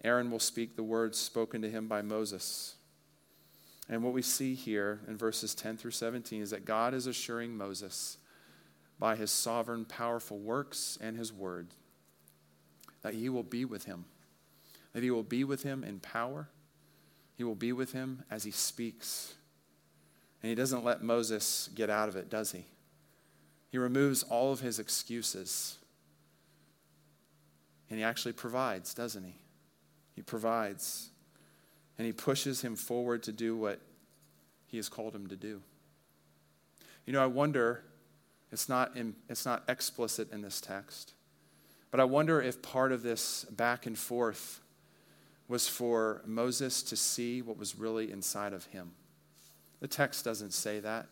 Aaron 0.04 0.30
will 0.30 0.40
speak 0.40 0.76
the 0.76 0.84
words 0.84 1.18
spoken 1.18 1.64
to 1.64 1.70
him 1.70 1.88
by 1.88 2.04
Moses. 2.04 2.76
And 3.90 4.04
what 4.04 4.14
we 4.14 4.22
see 4.22 4.54
here 4.54 5.00
in 5.08 5.18
verses 5.18 5.56
10 5.56 5.78
through 5.78 5.92
17 5.92 6.42
is 6.42 6.52
that 6.52 6.66
God 6.66 6.94
is 6.94 7.08
assuring 7.08 7.58
Moses 7.58 8.18
by 9.00 9.16
his 9.16 9.32
sovereign, 9.32 9.86
powerful 9.86 10.38
works 10.38 10.98
and 11.02 11.18
his 11.18 11.34
word 11.34 11.68
that 13.06 13.14
he 13.14 13.30
will 13.30 13.44
be 13.44 13.66
with 13.66 13.86
him, 13.86 14.04
that 14.94 15.04
he 15.04 15.12
will 15.12 15.22
be 15.22 15.44
with 15.44 15.62
him 15.62 15.84
in 15.84 16.00
power, 16.00 16.50
he 17.36 17.44
will 17.44 17.54
be 17.54 17.72
with 17.72 17.92
him 17.92 18.24
as 18.32 18.44
he 18.44 18.50
speaks. 18.50 19.36
And 20.42 20.50
he 20.50 20.56
doesn't 20.56 20.84
let 20.84 21.04
Moses 21.04 21.70
get 21.76 21.92
out 21.92 22.10
of 22.10 22.16
it, 22.16 22.32
does 22.32 22.52
he? 22.52 22.66
He 23.70 23.78
removes 23.78 24.24
all 24.24 24.52
of 24.52 24.62
his 24.62 24.80
excuses. 24.80 25.78
And 27.92 28.00
he 28.00 28.04
actually 28.04 28.34
provides, 28.34 28.96
doesn't 28.96 29.24
he? 29.24 29.36
He 30.16 30.24
provides. 30.24 31.12
And 32.00 32.08
He 32.08 32.12
pushes 32.12 32.62
him 32.62 32.76
forward 32.76 33.22
to 33.24 33.32
do 33.32 33.56
what 33.56 33.80
He 34.66 34.78
has 34.78 34.90
called 34.90 35.14
him 35.14 35.28
to 35.28 35.36
do. 35.36 35.62
You 37.06 37.14
know, 37.14 37.22
I 37.22 37.28
wonder, 37.28 37.84
it's 38.52 38.68
not, 38.68 38.98
in, 38.98 39.14
it's 39.30 39.46
not 39.46 39.64
explicit 39.68 40.32
in 40.32 40.42
this 40.42 40.60
text, 40.60 41.14
but 41.96 42.02
I 42.02 42.04
wonder 42.04 42.42
if 42.42 42.62
part 42.62 42.92
of 42.92 43.04
this 43.04 43.46
back 43.46 43.86
and 43.86 43.98
forth 43.98 44.60
was 45.48 45.66
for 45.70 46.22
Moses 46.26 46.84
to 46.84 46.98
see 46.98 47.42
what 47.42 47.58
was 47.58 47.80
really 47.80 48.12
inside 48.12 48.52
of 48.52 48.66
him. 48.66 48.92
The 49.80 49.88
text 49.88 50.26
doesn't 50.26 50.52
say 50.52 50.82
that. 50.82 51.08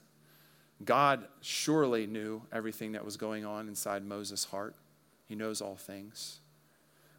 God 0.84 1.26
surely 1.40 2.06
knew 2.06 2.42
everything 2.52 2.92
that 2.92 3.06
was 3.06 3.16
going 3.16 3.46
on 3.46 3.70
inside 3.70 4.04
Moses' 4.04 4.44
heart. 4.44 4.76
He 5.26 5.36
knows 5.36 5.62
all 5.62 5.78
things. 5.78 6.42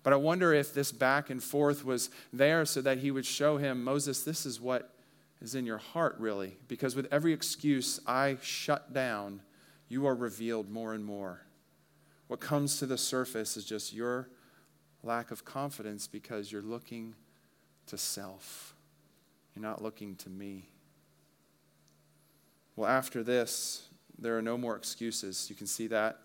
But 0.02 0.12
I 0.12 0.16
wonder 0.16 0.52
if 0.52 0.74
this 0.74 0.92
back 0.92 1.30
and 1.30 1.42
forth 1.42 1.86
was 1.86 2.10
there 2.34 2.66
so 2.66 2.82
that 2.82 2.98
he 2.98 3.10
would 3.10 3.24
show 3.24 3.56
him, 3.56 3.82
Moses, 3.82 4.24
this 4.24 4.44
is 4.44 4.60
what 4.60 4.90
is 5.40 5.54
in 5.54 5.64
your 5.64 5.78
heart, 5.78 6.16
really. 6.18 6.58
Because 6.68 6.94
with 6.94 7.10
every 7.10 7.32
excuse 7.32 7.98
I 8.06 8.36
shut 8.42 8.92
down, 8.92 9.40
you 9.88 10.06
are 10.06 10.14
revealed 10.14 10.70
more 10.70 10.92
and 10.92 11.02
more. 11.02 11.40
What 12.28 12.40
comes 12.40 12.78
to 12.78 12.86
the 12.86 12.98
surface 12.98 13.56
is 13.56 13.64
just 13.64 13.92
your 13.92 14.28
lack 15.02 15.30
of 15.30 15.44
confidence 15.44 16.06
because 16.06 16.50
you're 16.50 16.62
looking 16.62 17.14
to 17.86 17.98
self. 17.98 18.74
You're 19.54 19.62
not 19.62 19.82
looking 19.82 20.16
to 20.16 20.30
me. 20.30 20.68
Well, 22.76 22.88
after 22.88 23.22
this, 23.22 23.88
there 24.18 24.36
are 24.36 24.42
no 24.42 24.56
more 24.56 24.76
excuses. 24.76 25.48
You 25.48 25.56
can 25.56 25.66
see 25.66 25.86
that. 25.88 26.18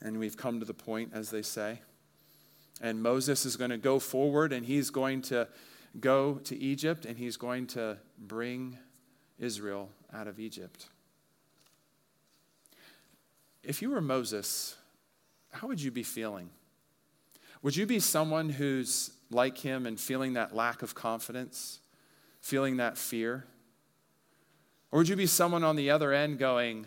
And 0.00 0.18
we've 0.18 0.36
come 0.36 0.60
to 0.60 0.66
the 0.66 0.74
point, 0.74 1.10
as 1.12 1.30
they 1.30 1.42
say. 1.42 1.80
And 2.80 3.02
Moses 3.02 3.44
is 3.44 3.56
going 3.56 3.70
to 3.70 3.76
go 3.76 3.98
forward 3.98 4.52
and 4.52 4.64
he's 4.64 4.88
going 4.88 5.20
to 5.22 5.46
go 5.98 6.34
to 6.44 6.56
Egypt 6.56 7.04
and 7.04 7.18
he's 7.18 7.36
going 7.36 7.66
to 7.68 7.98
bring 8.18 8.78
Israel 9.38 9.90
out 10.14 10.26
of 10.26 10.40
Egypt. 10.40 10.86
If 13.62 13.82
you 13.82 13.90
were 13.90 14.00
Moses, 14.00 14.76
how 15.50 15.68
would 15.68 15.80
you 15.80 15.90
be 15.90 16.02
feeling? 16.02 16.50
Would 17.62 17.76
you 17.76 17.86
be 17.86 18.00
someone 18.00 18.48
who's 18.48 19.10
like 19.30 19.58
him 19.58 19.86
and 19.86 20.00
feeling 20.00 20.32
that 20.34 20.54
lack 20.54 20.82
of 20.82 20.94
confidence, 20.94 21.80
feeling 22.40 22.78
that 22.78 22.96
fear? 22.96 23.44
Or 24.90 24.98
would 24.98 25.08
you 25.08 25.16
be 25.16 25.26
someone 25.26 25.62
on 25.62 25.76
the 25.76 25.90
other 25.90 26.12
end 26.12 26.38
going, 26.38 26.86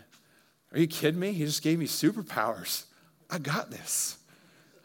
Are 0.72 0.80
you 0.80 0.88
kidding 0.88 1.20
me? 1.20 1.32
He 1.32 1.46
just 1.46 1.62
gave 1.62 1.78
me 1.78 1.86
superpowers. 1.86 2.86
I 3.30 3.38
got 3.38 3.72
this. 3.72 4.18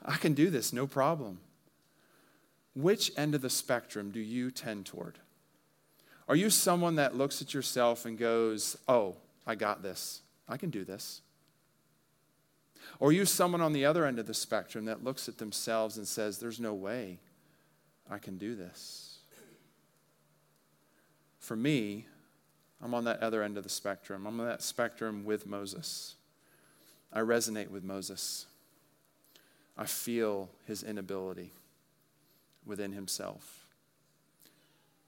I 0.04 0.16
can 0.16 0.34
do 0.34 0.50
this, 0.50 0.72
no 0.72 0.86
problem. 0.86 1.40
Which 2.74 3.10
end 3.16 3.34
of 3.34 3.42
the 3.42 3.50
spectrum 3.50 4.10
do 4.10 4.20
you 4.20 4.50
tend 4.50 4.86
toward? 4.86 5.18
Are 6.28 6.36
you 6.36 6.50
someone 6.50 6.96
that 6.96 7.16
looks 7.16 7.40
at 7.40 7.54
yourself 7.54 8.04
and 8.04 8.18
goes, 8.18 8.76
Oh, 8.86 9.16
I 9.46 9.54
got 9.54 9.82
this. 9.82 10.20
I 10.46 10.58
can 10.58 10.70
do 10.70 10.84
this? 10.84 11.22
Or 13.00 13.08
are 13.08 13.12
you 13.12 13.24
someone 13.24 13.60
on 13.60 13.72
the 13.72 13.84
other 13.84 14.04
end 14.04 14.18
of 14.18 14.26
the 14.26 14.34
spectrum 14.34 14.86
that 14.86 15.04
looks 15.04 15.28
at 15.28 15.38
themselves 15.38 15.96
and 15.96 16.06
says, 16.06 16.38
There's 16.38 16.60
no 16.60 16.74
way 16.74 17.18
I 18.10 18.18
can 18.18 18.38
do 18.38 18.54
this? 18.54 19.18
For 21.38 21.56
me, 21.56 22.06
I'm 22.82 22.94
on 22.94 23.04
that 23.04 23.22
other 23.22 23.42
end 23.42 23.56
of 23.56 23.64
the 23.64 23.70
spectrum. 23.70 24.26
I'm 24.26 24.38
on 24.40 24.46
that 24.46 24.62
spectrum 24.62 25.24
with 25.24 25.46
Moses. 25.46 26.14
I 27.12 27.20
resonate 27.20 27.70
with 27.70 27.84
Moses. 27.84 28.46
I 29.76 29.86
feel 29.86 30.50
his 30.66 30.82
inability 30.82 31.52
within 32.66 32.92
himself. 32.92 33.66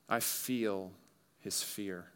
I 0.09 0.21
feel 0.21 0.93
his 1.40 1.62
fear. 1.62 2.07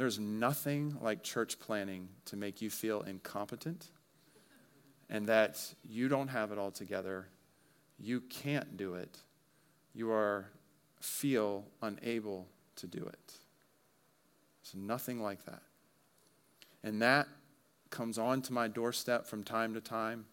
There's 0.00 0.18
nothing 0.18 0.96
like 1.02 1.22
church 1.22 1.58
planning 1.58 2.08
to 2.24 2.34
make 2.34 2.62
you 2.62 2.70
feel 2.70 3.02
incompetent 3.02 3.88
and 5.10 5.26
that 5.26 5.62
you 5.86 6.08
don't 6.08 6.28
have 6.28 6.52
it 6.52 6.56
all 6.56 6.70
together. 6.70 7.28
You 7.98 8.22
can't 8.22 8.78
do 8.78 8.94
it. 8.94 9.18
You 9.92 10.10
are 10.10 10.48
feel 11.02 11.66
unable 11.82 12.48
to 12.76 12.86
do 12.86 13.04
it. 13.04 13.34
It's 14.62 14.74
nothing 14.74 15.20
like 15.20 15.44
that. 15.44 15.60
And 16.82 17.02
that 17.02 17.28
comes 17.90 18.16
onto 18.16 18.54
my 18.54 18.68
doorstep 18.68 19.26
from 19.26 19.44
time 19.44 19.74
to 19.74 19.82
time, 19.82 20.24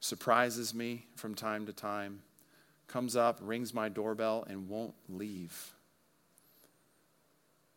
surprises 0.00 0.74
me 0.74 1.06
from 1.14 1.34
time 1.34 1.64
to 1.64 1.72
time, 1.72 2.20
comes 2.88 3.16
up, 3.16 3.38
rings 3.40 3.72
my 3.72 3.88
doorbell, 3.88 4.44
and 4.46 4.68
won't 4.68 4.96
leave. 5.08 5.72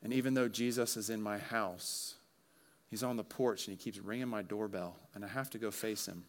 And 0.04 0.14
even 0.14 0.34
though 0.34 0.48
Jesus 0.48 0.96
is 0.98 1.10
in 1.10 1.22
my 1.22 1.38
house, 1.38 2.16
he's 2.90 3.04
on 3.04 3.18
the 3.18 3.24
porch 3.24 3.68
and 3.68 3.78
he 3.78 3.84
keeps 3.84 4.00
ringing 4.00 4.28
my 4.28 4.42
doorbell, 4.42 4.96
and 5.14 5.26
I 5.26 5.28
have 5.28 5.50
to 5.52 5.58
go 5.58 5.72
face 5.72 6.06
him. 6.06 6.24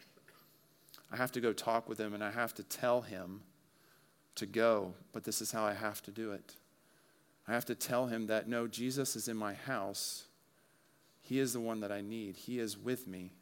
I 1.13 1.17
have 1.17 1.33
to 1.33 1.41
go 1.41 1.53
talk 1.53 1.89
with 1.89 1.99
him, 1.99 2.15
and 2.15 2.23
I 2.23 2.31
have 2.31 2.55
to 2.55 2.63
tell 2.63 3.01
him 3.01 3.43
to 4.37 4.47
go, 4.47 4.95
but 5.13 5.25
this 5.25 5.41
is 5.41 5.53
how 5.53 5.65
I 5.65 5.75
have 5.75 6.03
to 6.03 6.11
do 6.11 6.33
it. 6.33 6.55
I 7.47 7.53
have 7.53 7.65
to 7.67 7.75
tell 7.75 8.07
him 8.07 8.27
that 8.29 8.49
no, 8.49 8.67
Jesus 8.67 9.17
is 9.17 9.29
in 9.29 9.37
my 9.37 9.55
house. 9.55 10.25
He 11.21 11.39
is 11.39 11.53
the 11.53 11.61
one 11.61 11.81
that 11.81 11.93
I 11.93 12.01
need. 12.01 12.37
He 12.37 12.59
is 12.59 12.77
with 12.77 13.07
me. 13.07 13.33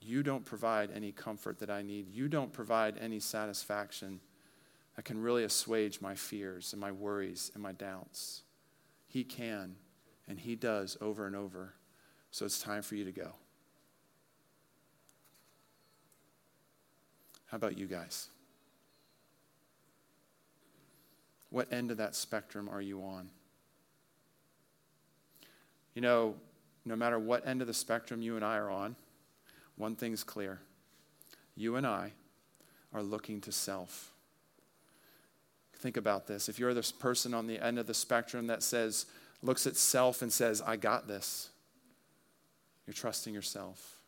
You 0.00 0.22
don't 0.22 0.44
provide 0.44 0.90
any 0.94 1.12
comfort 1.12 1.58
that 1.60 1.70
I 1.70 1.82
need. 1.82 2.08
You 2.08 2.28
don't 2.28 2.52
provide 2.52 2.98
any 3.00 3.20
satisfaction 3.20 4.20
that 4.94 5.04
can 5.04 5.20
really 5.20 5.44
assuage 5.44 6.00
my 6.00 6.14
fears 6.14 6.72
and 6.72 6.80
my 6.80 6.92
worries 6.92 7.50
and 7.54 7.62
my 7.62 7.72
doubts. 7.72 8.43
He 9.14 9.22
can, 9.22 9.76
and 10.26 10.40
He 10.40 10.56
does 10.56 10.96
over 11.00 11.24
and 11.24 11.36
over. 11.36 11.74
So 12.32 12.44
it's 12.44 12.58
time 12.58 12.82
for 12.82 12.96
you 12.96 13.04
to 13.04 13.12
go. 13.12 13.30
How 17.46 17.54
about 17.54 17.78
you 17.78 17.86
guys? 17.86 18.28
What 21.50 21.72
end 21.72 21.92
of 21.92 21.98
that 21.98 22.16
spectrum 22.16 22.68
are 22.68 22.80
you 22.82 23.04
on? 23.04 23.30
You 25.94 26.02
know, 26.02 26.34
no 26.84 26.96
matter 26.96 27.20
what 27.20 27.46
end 27.46 27.60
of 27.60 27.68
the 27.68 27.72
spectrum 27.72 28.20
you 28.20 28.34
and 28.34 28.44
I 28.44 28.56
are 28.56 28.68
on, 28.68 28.96
one 29.76 29.94
thing's 29.94 30.24
clear. 30.24 30.58
You 31.54 31.76
and 31.76 31.86
I 31.86 32.14
are 32.92 33.04
looking 33.04 33.40
to 33.42 33.52
self. 33.52 34.12
Think 35.84 35.98
about 35.98 36.26
this. 36.26 36.48
If 36.48 36.58
you're 36.58 36.72
this 36.72 36.90
person 36.90 37.34
on 37.34 37.46
the 37.46 37.62
end 37.62 37.78
of 37.78 37.86
the 37.86 37.92
spectrum 37.92 38.46
that 38.46 38.62
says, 38.62 39.04
looks 39.42 39.66
at 39.66 39.76
self 39.76 40.22
and 40.22 40.32
says, 40.32 40.62
I 40.62 40.76
got 40.76 41.06
this, 41.06 41.50
you're 42.86 42.94
trusting 42.94 43.34
yourself. 43.34 43.98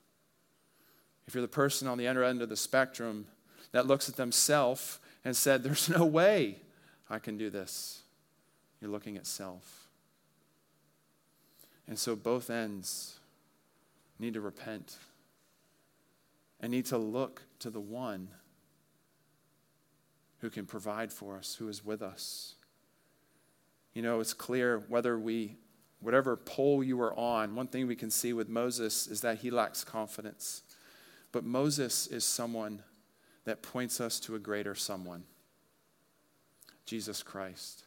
If 1.27 1.35
you're 1.35 1.43
the 1.43 1.49
person 1.49 1.87
on 1.87 1.99
the 1.99 2.09
other 2.09 2.25
end 2.25 2.41
of 2.41 2.49
the 2.49 2.57
spectrum 2.57 3.27
that 3.73 3.87
looks 3.87 4.09
at 4.09 4.17
themselves 4.17 5.01
and 5.23 5.37
said, 5.37 5.62
There's 5.62 5.91
no 5.91 6.07
way 6.07 6.61
I 7.11 7.19
can 7.19 7.37
do 7.37 7.51
this, 7.51 8.01
you're 8.81 8.91
looking 8.91 9.19
at 9.19 9.27
self. 9.27 9.89
And 11.87 11.99
so 11.99 12.17
both 12.17 12.49
ends 12.49 13.19
need 14.19 14.33
to 14.33 14.41
repent 14.41 14.97
and 16.59 16.73
need 16.73 16.87
to 16.87 16.97
look 16.97 17.43
to 17.59 17.69
the 17.69 17.81
one 17.81 18.29
who 20.40 20.51
can 20.51 20.66
provide 20.66 21.12
for 21.12 21.37
us, 21.37 21.57
who 21.57 21.68
is 21.68 21.85
with 21.85 22.03
us. 22.03 22.55
You 23.94 24.03
know, 24.03 24.20
it's 24.20 24.35
clear 24.35 24.85
whether 24.88 25.18
we, 25.18 25.57
whatever 26.01 26.37
pole 26.37 26.85
you 26.85 27.01
are 27.01 27.18
on, 27.18 27.55
one 27.55 27.68
thing 27.68 27.87
we 27.87 27.96
can 27.96 28.11
see 28.11 28.33
with 28.33 28.49
Moses 28.49 29.07
is 29.07 29.22
that 29.22 29.38
he 29.38 29.51
lacks 29.51 29.85
confidence. 29.85 30.62
But 31.33 31.44
Moses 31.44 32.07
is 32.07 32.25
someone 32.25 32.83
that 33.44 33.62
points 33.62 34.01
us 34.01 34.20
to 34.20 34.35
a 34.35 34.38
greater 34.38 34.75
someone 34.75 35.25
Jesus 36.85 37.22
Christ. 37.22 37.85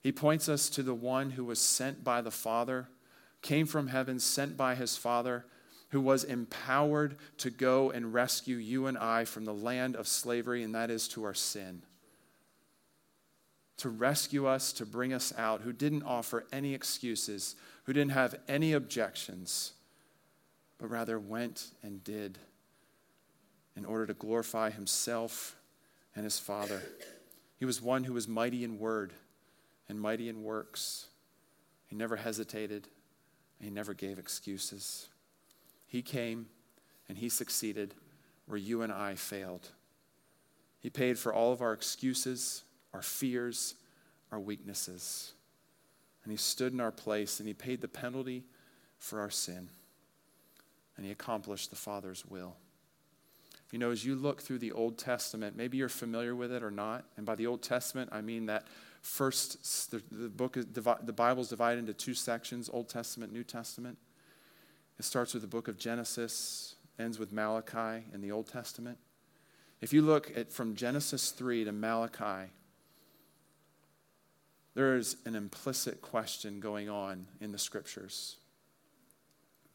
He 0.00 0.10
points 0.10 0.48
us 0.48 0.68
to 0.70 0.82
the 0.82 0.94
one 0.94 1.30
who 1.30 1.44
was 1.44 1.60
sent 1.60 2.02
by 2.02 2.20
the 2.22 2.30
Father, 2.30 2.88
came 3.40 3.66
from 3.66 3.88
heaven, 3.88 4.18
sent 4.18 4.56
by 4.56 4.74
his 4.74 4.96
Father 4.96 5.44
who 5.90 6.00
was 6.00 6.24
empowered 6.24 7.16
to 7.38 7.50
go 7.50 7.90
and 7.90 8.12
rescue 8.12 8.56
you 8.56 8.86
and 8.86 8.98
I 8.98 9.24
from 9.24 9.44
the 9.44 9.54
land 9.54 9.96
of 9.96 10.06
slavery, 10.06 10.62
and 10.62 10.74
that 10.74 10.90
is 10.90 11.08
to 11.08 11.24
our 11.24 11.34
sin. 11.34 11.82
To 13.78 13.88
rescue 13.88 14.46
us, 14.46 14.72
to 14.74 14.84
bring 14.84 15.12
us 15.12 15.32
out, 15.38 15.62
who 15.62 15.72
didn't 15.72 16.02
offer 16.02 16.44
any 16.52 16.74
excuses, 16.74 17.56
who 17.84 17.92
didn't 17.92 18.12
have 18.12 18.34
any 18.48 18.72
objections, 18.72 19.72
but 20.78 20.90
rather 20.90 21.18
went 21.18 21.68
and 21.82 22.04
did 22.04 22.38
in 23.76 23.84
order 23.84 24.06
to 24.06 24.14
glorify 24.14 24.70
himself 24.70 25.56
and 26.14 26.24
his 26.24 26.38
Father. 26.38 26.82
He 27.58 27.64
was 27.64 27.80
one 27.80 28.04
who 28.04 28.12
was 28.12 28.28
mighty 28.28 28.64
in 28.64 28.78
word 28.78 29.12
and 29.88 30.00
mighty 30.00 30.28
in 30.28 30.42
works. 30.42 31.06
He 31.86 31.96
never 31.96 32.16
hesitated, 32.16 32.88
he 33.60 33.70
never 33.70 33.94
gave 33.94 34.18
excuses. 34.18 35.08
He 35.88 36.02
came 36.02 36.46
and 37.08 37.18
he 37.18 37.28
succeeded 37.28 37.94
where 38.46 38.58
you 38.58 38.82
and 38.82 38.92
I 38.92 39.14
failed. 39.14 39.70
He 40.80 40.90
paid 40.90 41.18
for 41.18 41.32
all 41.32 41.52
of 41.52 41.60
our 41.60 41.72
excuses, 41.72 42.62
our 42.94 43.02
fears, 43.02 43.74
our 44.30 44.38
weaknesses. 44.38 45.32
And 46.22 46.30
he 46.30 46.36
stood 46.36 46.72
in 46.72 46.80
our 46.80 46.92
place 46.92 47.40
and 47.40 47.48
he 47.48 47.54
paid 47.54 47.80
the 47.80 47.88
penalty 47.88 48.44
for 48.98 49.18
our 49.20 49.30
sin. 49.30 49.70
And 50.96 51.06
he 51.06 51.10
accomplished 51.10 51.70
the 51.70 51.76
Father's 51.76 52.24
will. 52.26 52.56
You 53.70 53.78
know, 53.78 53.90
as 53.90 54.04
you 54.04 54.14
look 54.14 54.40
through 54.40 54.58
the 54.58 54.72
Old 54.72 54.98
Testament, 54.98 55.56
maybe 55.56 55.78
you're 55.78 55.88
familiar 55.88 56.34
with 56.34 56.52
it 56.52 56.62
or 56.62 56.70
not. 56.70 57.04
And 57.16 57.24
by 57.24 57.34
the 57.34 57.46
Old 57.46 57.62
Testament, 57.62 58.10
I 58.12 58.20
mean 58.20 58.46
that 58.46 58.66
first, 59.02 59.90
the, 59.90 60.02
the 60.10 60.28
book, 60.28 60.56
is, 60.56 60.66
the 60.66 61.12
Bible 61.12 61.42
is 61.42 61.48
divided 61.48 61.80
into 61.80 61.94
two 61.94 62.14
sections 62.14 62.70
Old 62.72 62.88
Testament, 62.88 63.32
New 63.32 63.44
Testament. 63.44 63.98
It 64.98 65.04
starts 65.04 65.32
with 65.32 65.42
the 65.42 65.48
book 65.48 65.68
of 65.68 65.78
Genesis, 65.78 66.74
ends 66.98 67.18
with 67.18 67.32
Malachi 67.32 68.04
in 68.12 68.20
the 68.20 68.32
Old 68.32 68.48
Testament. 68.48 68.98
If 69.80 69.92
you 69.92 70.02
look 70.02 70.36
at 70.36 70.52
from 70.52 70.74
Genesis 70.74 71.30
3 71.30 71.64
to 71.64 71.72
Malachi, 71.72 72.50
there 74.74 74.96
is 74.96 75.16
an 75.24 75.34
implicit 75.34 76.02
question 76.02 76.58
going 76.60 76.88
on 76.88 77.26
in 77.40 77.52
the 77.52 77.58
scriptures. 77.58 78.36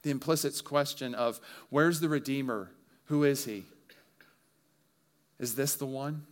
The 0.01 0.11
implicit 0.11 0.61
question 0.65 1.15
of 1.15 1.39
where's 1.69 2.01
the 2.01 2.09
Redeemer? 2.09 2.71
Who 3.05 3.23
is 3.23 3.45
he? 3.45 3.63
Is 5.39 5.55
this 5.55 5.75
the 5.75 5.85
one? 5.85 6.25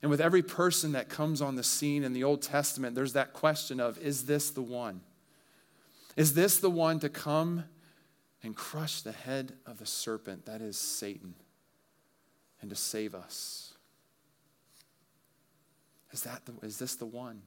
And 0.00 0.10
with 0.10 0.20
every 0.20 0.42
person 0.42 0.92
that 0.92 1.08
comes 1.08 1.40
on 1.40 1.54
the 1.54 1.62
scene 1.62 2.02
in 2.02 2.12
the 2.12 2.24
Old 2.24 2.42
Testament, 2.42 2.94
there's 2.94 3.12
that 3.12 3.32
question 3.32 3.78
of 3.78 3.98
is 3.98 4.24
this 4.24 4.50
the 4.50 4.62
one? 4.62 5.02
Is 6.16 6.34
this 6.34 6.58
the 6.58 6.70
one 6.70 6.98
to 7.00 7.08
come 7.08 7.64
and 8.42 8.56
crush 8.56 9.02
the 9.02 9.12
head 9.12 9.52
of 9.66 9.78
the 9.78 9.86
serpent, 9.86 10.46
that 10.46 10.60
is 10.60 10.76
Satan, 10.76 11.34
and 12.60 12.70
to 12.70 12.76
save 12.76 13.14
us. 13.14 13.74
Is, 16.12 16.22
that 16.22 16.42
the, 16.44 16.66
is 16.66 16.78
this 16.78 16.96
the 16.96 17.06
one? 17.06 17.42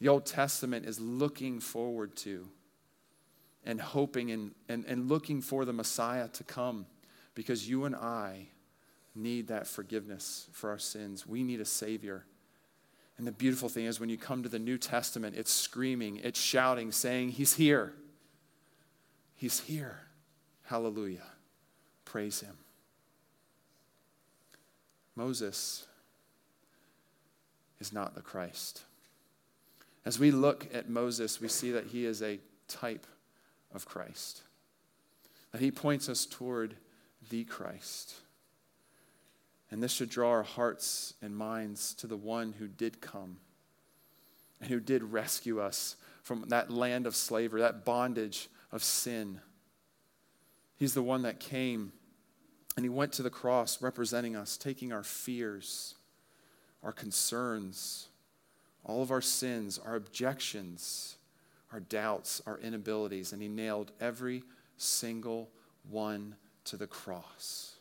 The 0.00 0.08
Old 0.08 0.26
Testament 0.26 0.86
is 0.86 1.00
looking 1.00 1.60
forward 1.60 2.16
to 2.18 2.48
and 3.64 3.80
hoping 3.80 4.30
and, 4.30 4.52
and, 4.68 4.84
and 4.86 5.08
looking 5.08 5.40
for 5.40 5.64
the 5.64 5.72
Messiah 5.72 6.28
to 6.28 6.44
come 6.44 6.86
because 7.34 7.68
you 7.68 7.84
and 7.84 7.96
I 7.96 8.48
need 9.14 9.48
that 9.48 9.66
forgiveness 9.66 10.48
for 10.52 10.70
our 10.70 10.78
sins. 10.78 11.26
We 11.26 11.42
need 11.42 11.60
a 11.60 11.64
Savior. 11.64 12.24
And 13.16 13.26
the 13.26 13.32
beautiful 13.32 13.68
thing 13.68 13.84
is 13.84 14.00
when 14.00 14.08
you 14.08 14.18
come 14.18 14.42
to 14.42 14.48
the 14.48 14.58
New 14.58 14.76
Testament, 14.76 15.36
it's 15.36 15.52
screaming, 15.52 16.20
it's 16.22 16.40
shouting, 16.40 16.90
saying, 16.90 17.30
He's 17.30 17.54
here. 17.54 17.94
He's 19.44 19.60
here. 19.60 19.98
Hallelujah. 20.62 21.26
Praise 22.06 22.40
him. 22.40 22.56
Moses 25.16 25.84
is 27.78 27.92
not 27.92 28.14
the 28.14 28.22
Christ. 28.22 28.80
As 30.06 30.18
we 30.18 30.30
look 30.30 30.68
at 30.72 30.88
Moses, 30.88 31.42
we 31.42 31.48
see 31.48 31.72
that 31.72 31.88
he 31.88 32.06
is 32.06 32.22
a 32.22 32.40
type 32.68 33.06
of 33.74 33.84
Christ, 33.84 34.40
that 35.52 35.60
he 35.60 35.70
points 35.70 36.08
us 36.08 36.24
toward 36.24 36.76
the 37.28 37.44
Christ. 37.44 38.14
And 39.70 39.82
this 39.82 39.92
should 39.92 40.08
draw 40.08 40.30
our 40.30 40.42
hearts 40.42 41.12
and 41.20 41.36
minds 41.36 41.92
to 41.96 42.06
the 42.06 42.16
one 42.16 42.54
who 42.58 42.66
did 42.66 43.02
come 43.02 43.36
and 44.62 44.70
who 44.70 44.80
did 44.80 45.02
rescue 45.02 45.60
us 45.60 45.96
from 46.22 46.46
that 46.48 46.70
land 46.70 47.06
of 47.06 47.14
slavery, 47.14 47.60
that 47.60 47.84
bondage 47.84 48.48
of 48.74 48.82
sin. 48.84 49.40
He's 50.76 50.92
the 50.92 51.02
one 51.02 51.22
that 51.22 51.40
came 51.40 51.92
and 52.76 52.84
he 52.84 52.90
went 52.90 53.12
to 53.12 53.22
the 53.22 53.30
cross 53.30 53.80
representing 53.80 54.34
us, 54.34 54.56
taking 54.56 54.92
our 54.92 55.04
fears, 55.04 55.94
our 56.82 56.90
concerns, 56.90 58.08
all 58.84 59.00
of 59.00 59.12
our 59.12 59.20
sins, 59.20 59.78
our 59.78 59.94
objections, 59.94 61.16
our 61.72 61.78
doubts, 61.78 62.42
our 62.46 62.58
inabilities, 62.58 63.32
and 63.32 63.40
he 63.40 63.46
nailed 63.46 63.92
every 64.00 64.42
single 64.76 65.48
one 65.88 66.34
to 66.64 66.76
the 66.76 66.88
cross, 66.88 67.76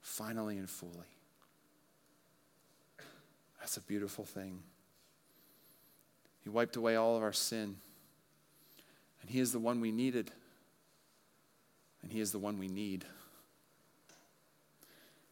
finally 0.00 0.58
and 0.58 0.68
fully. 0.68 1.06
That's 3.60 3.76
a 3.76 3.82
beautiful 3.82 4.24
thing. 4.24 4.60
He 6.42 6.48
wiped 6.48 6.74
away 6.74 6.96
all 6.96 7.16
of 7.16 7.22
our 7.22 7.32
sin, 7.32 7.76
and 9.20 9.30
he 9.30 9.40
is 9.40 9.52
the 9.52 9.58
one 9.58 9.80
we 9.80 9.92
needed, 9.92 10.30
and 12.02 12.12
he 12.12 12.20
is 12.20 12.32
the 12.32 12.38
one 12.38 12.58
we 12.58 12.68
need. 12.68 13.04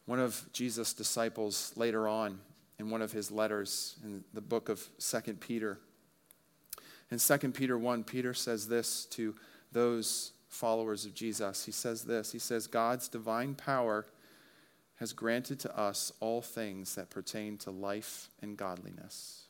One 0.06 0.20
of 0.20 0.48
Jesus' 0.52 0.92
disciples 0.92 1.72
later 1.76 2.08
on 2.08 2.40
in 2.78 2.90
one 2.90 3.02
of 3.02 3.12
his 3.12 3.30
letters 3.30 3.96
in 4.04 4.24
the 4.32 4.40
book 4.40 4.68
of 4.68 4.88
2 4.98 5.34
Peter. 5.34 5.78
In 7.10 7.18
2 7.18 7.38
Peter 7.52 7.76
1, 7.76 8.04
Peter 8.04 8.32
says 8.34 8.68
this 8.68 9.04
to 9.06 9.34
those 9.72 10.32
followers 10.48 11.04
of 11.04 11.14
Jesus. 11.14 11.64
He 11.64 11.72
says 11.72 12.04
this 12.04 12.32
He 12.32 12.38
says, 12.38 12.66
God's 12.66 13.08
divine 13.08 13.54
power 13.54 14.06
has 14.96 15.12
granted 15.12 15.60
to 15.60 15.78
us 15.78 16.12
all 16.20 16.42
things 16.42 16.94
that 16.96 17.10
pertain 17.10 17.56
to 17.58 17.70
life 17.70 18.30
and 18.42 18.56
godliness. 18.56 19.44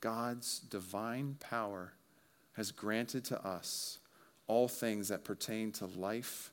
God's 0.00 0.60
divine 0.60 1.36
power 1.40 1.94
has 2.58 2.72
granted 2.72 3.24
to 3.24 3.40
us 3.46 4.00
all 4.48 4.66
things 4.66 5.08
that 5.08 5.22
pertain 5.22 5.70
to 5.70 5.86
life 5.86 6.50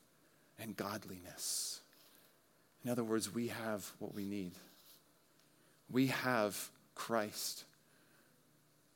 and 0.60 0.78
godliness. 0.78 1.82
In 2.84 2.92
other 2.92 3.04
words, 3.04 3.34
we 3.34 3.48
have 3.48 3.92
what 3.98 4.14
we 4.14 4.24
need. 4.24 4.52
We 5.90 6.08
have 6.08 6.70
Christ. 6.94 7.64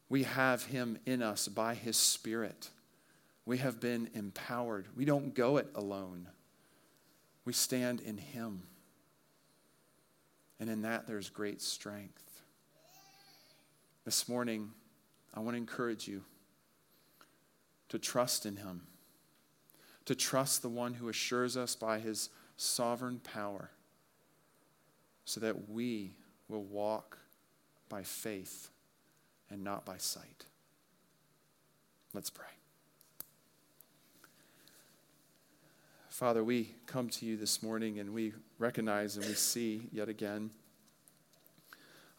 We 0.07 0.21
have 0.21 0.65
him 0.65 0.99
in 1.07 1.23
us 1.23 1.47
by 1.47 1.73
his 1.73 1.97
Spirit. 1.97 2.69
We 3.43 3.57
have 3.57 3.79
been 3.79 4.11
empowered. 4.13 4.85
We 4.95 5.03
don't 5.03 5.33
go 5.33 5.57
it 5.57 5.67
alone. 5.73 6.27
We 7.43 7.53
stand 7.53 8.01
in 8.01 8.19
him. 8.19 8.61
And 10.59 10.69
in 10.69 10.83
that, 10.83 11.07
there's 11.07 11.31
great 11.31 11.63
strength. 11.63 12.43
This 14.05 14.29
morning, 14.29 14.69
I 15.33 15.39
want 15.39 15.55
to 15.55 15.57
encourage 15.57 16.07
you 16.07 16.23
to 17.89 17.99
trust 17.99 18.45
in 18.45 18.57
him, 18.57 18.83
to 20.05 20.15
trust 20.15 20.61
the 20.61 20.69
one 20.69 20.95
who 20.95 21.09
assures 21.09 21.57
us 21.57 21.75
by 21.75 21.99
his 21.99 22.29
sovereign 22.57 23.19
power 23.19 23.71
so 25.25 25.39
that 25.39 25.69
we 25.69 26.15
will 26.47 26.63
walk 26.63 27.17
by 27.87 28.03
faith 28.03 28.69
and 29.49 29.63
not 29.63 29.85
by 29.85 29.97
sight. 29.97 30.45
Let's 32.13 32.29
pray. 32.29 32.45
Father, 36.09 36.43
we 36.43 36.71
come 36.85 37.09
to 37.09 37.25
you 37.25 37.37
this 37.37 37.63
morning 37.63 37.99
and 37.99 38.13
we 38.13 38.33
recognize 38.57 39.15
and 39.15 39.25
we 39.25 39.33
see 39.33 39.83
yet 39.91 40.09
again 40.09 40.49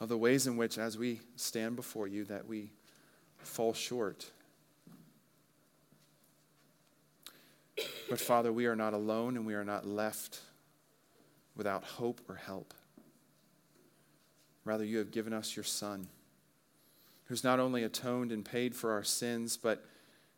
of 0.01 0.09
the 0.09 0.17
ways 0.17 0.47
in 0.47 0.57
which, 0.57 0.79
as 0.79 0.97
we 0.97 1.21
stand 1.37 1.77
before 1.77 2.09
you, 2.09 2.25
that 2.25 2.47
we 2.47 2.71
fall 3.39 3.75
short. 3.75 4.31
But 8.11 8.19
Father, 8.19 8.53
we 8.53 8.67
are 8.67 8.75
not 8.75 8.93
alone 8.93 9.37
and 9.37 9.47
we 9.47 9.55
are 9.55 9.65
not 9.65 9.87
left 9.87 10.41
without 11.55 11.85
hope 11.85 12.21
or 12.29 12.35
help. 12.35 12.75
Rather, 14.65 14.85
you 14.85 14.99
have 14.99 15.13
given 15.13 15.33
us 15.33 15.55
your 15.55 15.65
Son, 15.65 16.09
who's 17.27 17.45
not 17.45 17.61
only 17.61 17.85
atoned 17.85 18.33
and 18.33 18.45
paid 18.45 18.75
for 18.75 18.91
our 18.91 19.05
sins, 19.05 19.57
but 19.57 19.85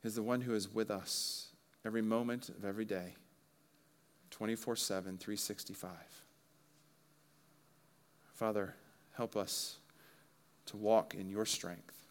is 0.05 0.17
the 0.17 0.23
one 0.23 0.43
who 0.43 0.55
is 0.55 0.73
with 0.73 0.91
us 0.91 1.49
every 1.83 2.03
moment 2.03 2.51
of 2.51 2.63
every 2.63 2.85
day, 2.85 3.15
24 4.31 4.77
7, 4.77 5.17
365. 5.17 5.91
Father, 8.35 8.75
help 9.17 9.35
us 9.35 9.79
to 10.67 10.77
walk 10.77 11.15
in 11.15 11.31
your 11.31 11.47
strength, 11.47 12.07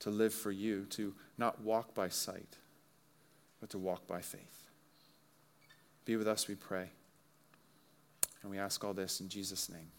to 0.00 0.10
live 0.10 0.34
for 0.34 0.50
you, 0.50 0.84
to 0.90 1.14
not 1.38 1.60
walk 1.60 1.94
by 1.94 2.08
sight, 2.08 2.56
but 3.62 3.70
to 3.70 3.78
walk 3.78 4.08
by 4.08 4.20
faith. 4.20 4.66
Be 6.04 6.16
with 6.16 6.26
us, 6.26 6.48
we 6.48 6.56
pray. 6.56 6.88
And 8.42 8.50
we 8.50 8.58
ask 8.58 8.82
all 8.82 8.92
this 8.92 9.20
in 9.20 9.28
Jesus' 9.28 9.68
name. 9.68 9.92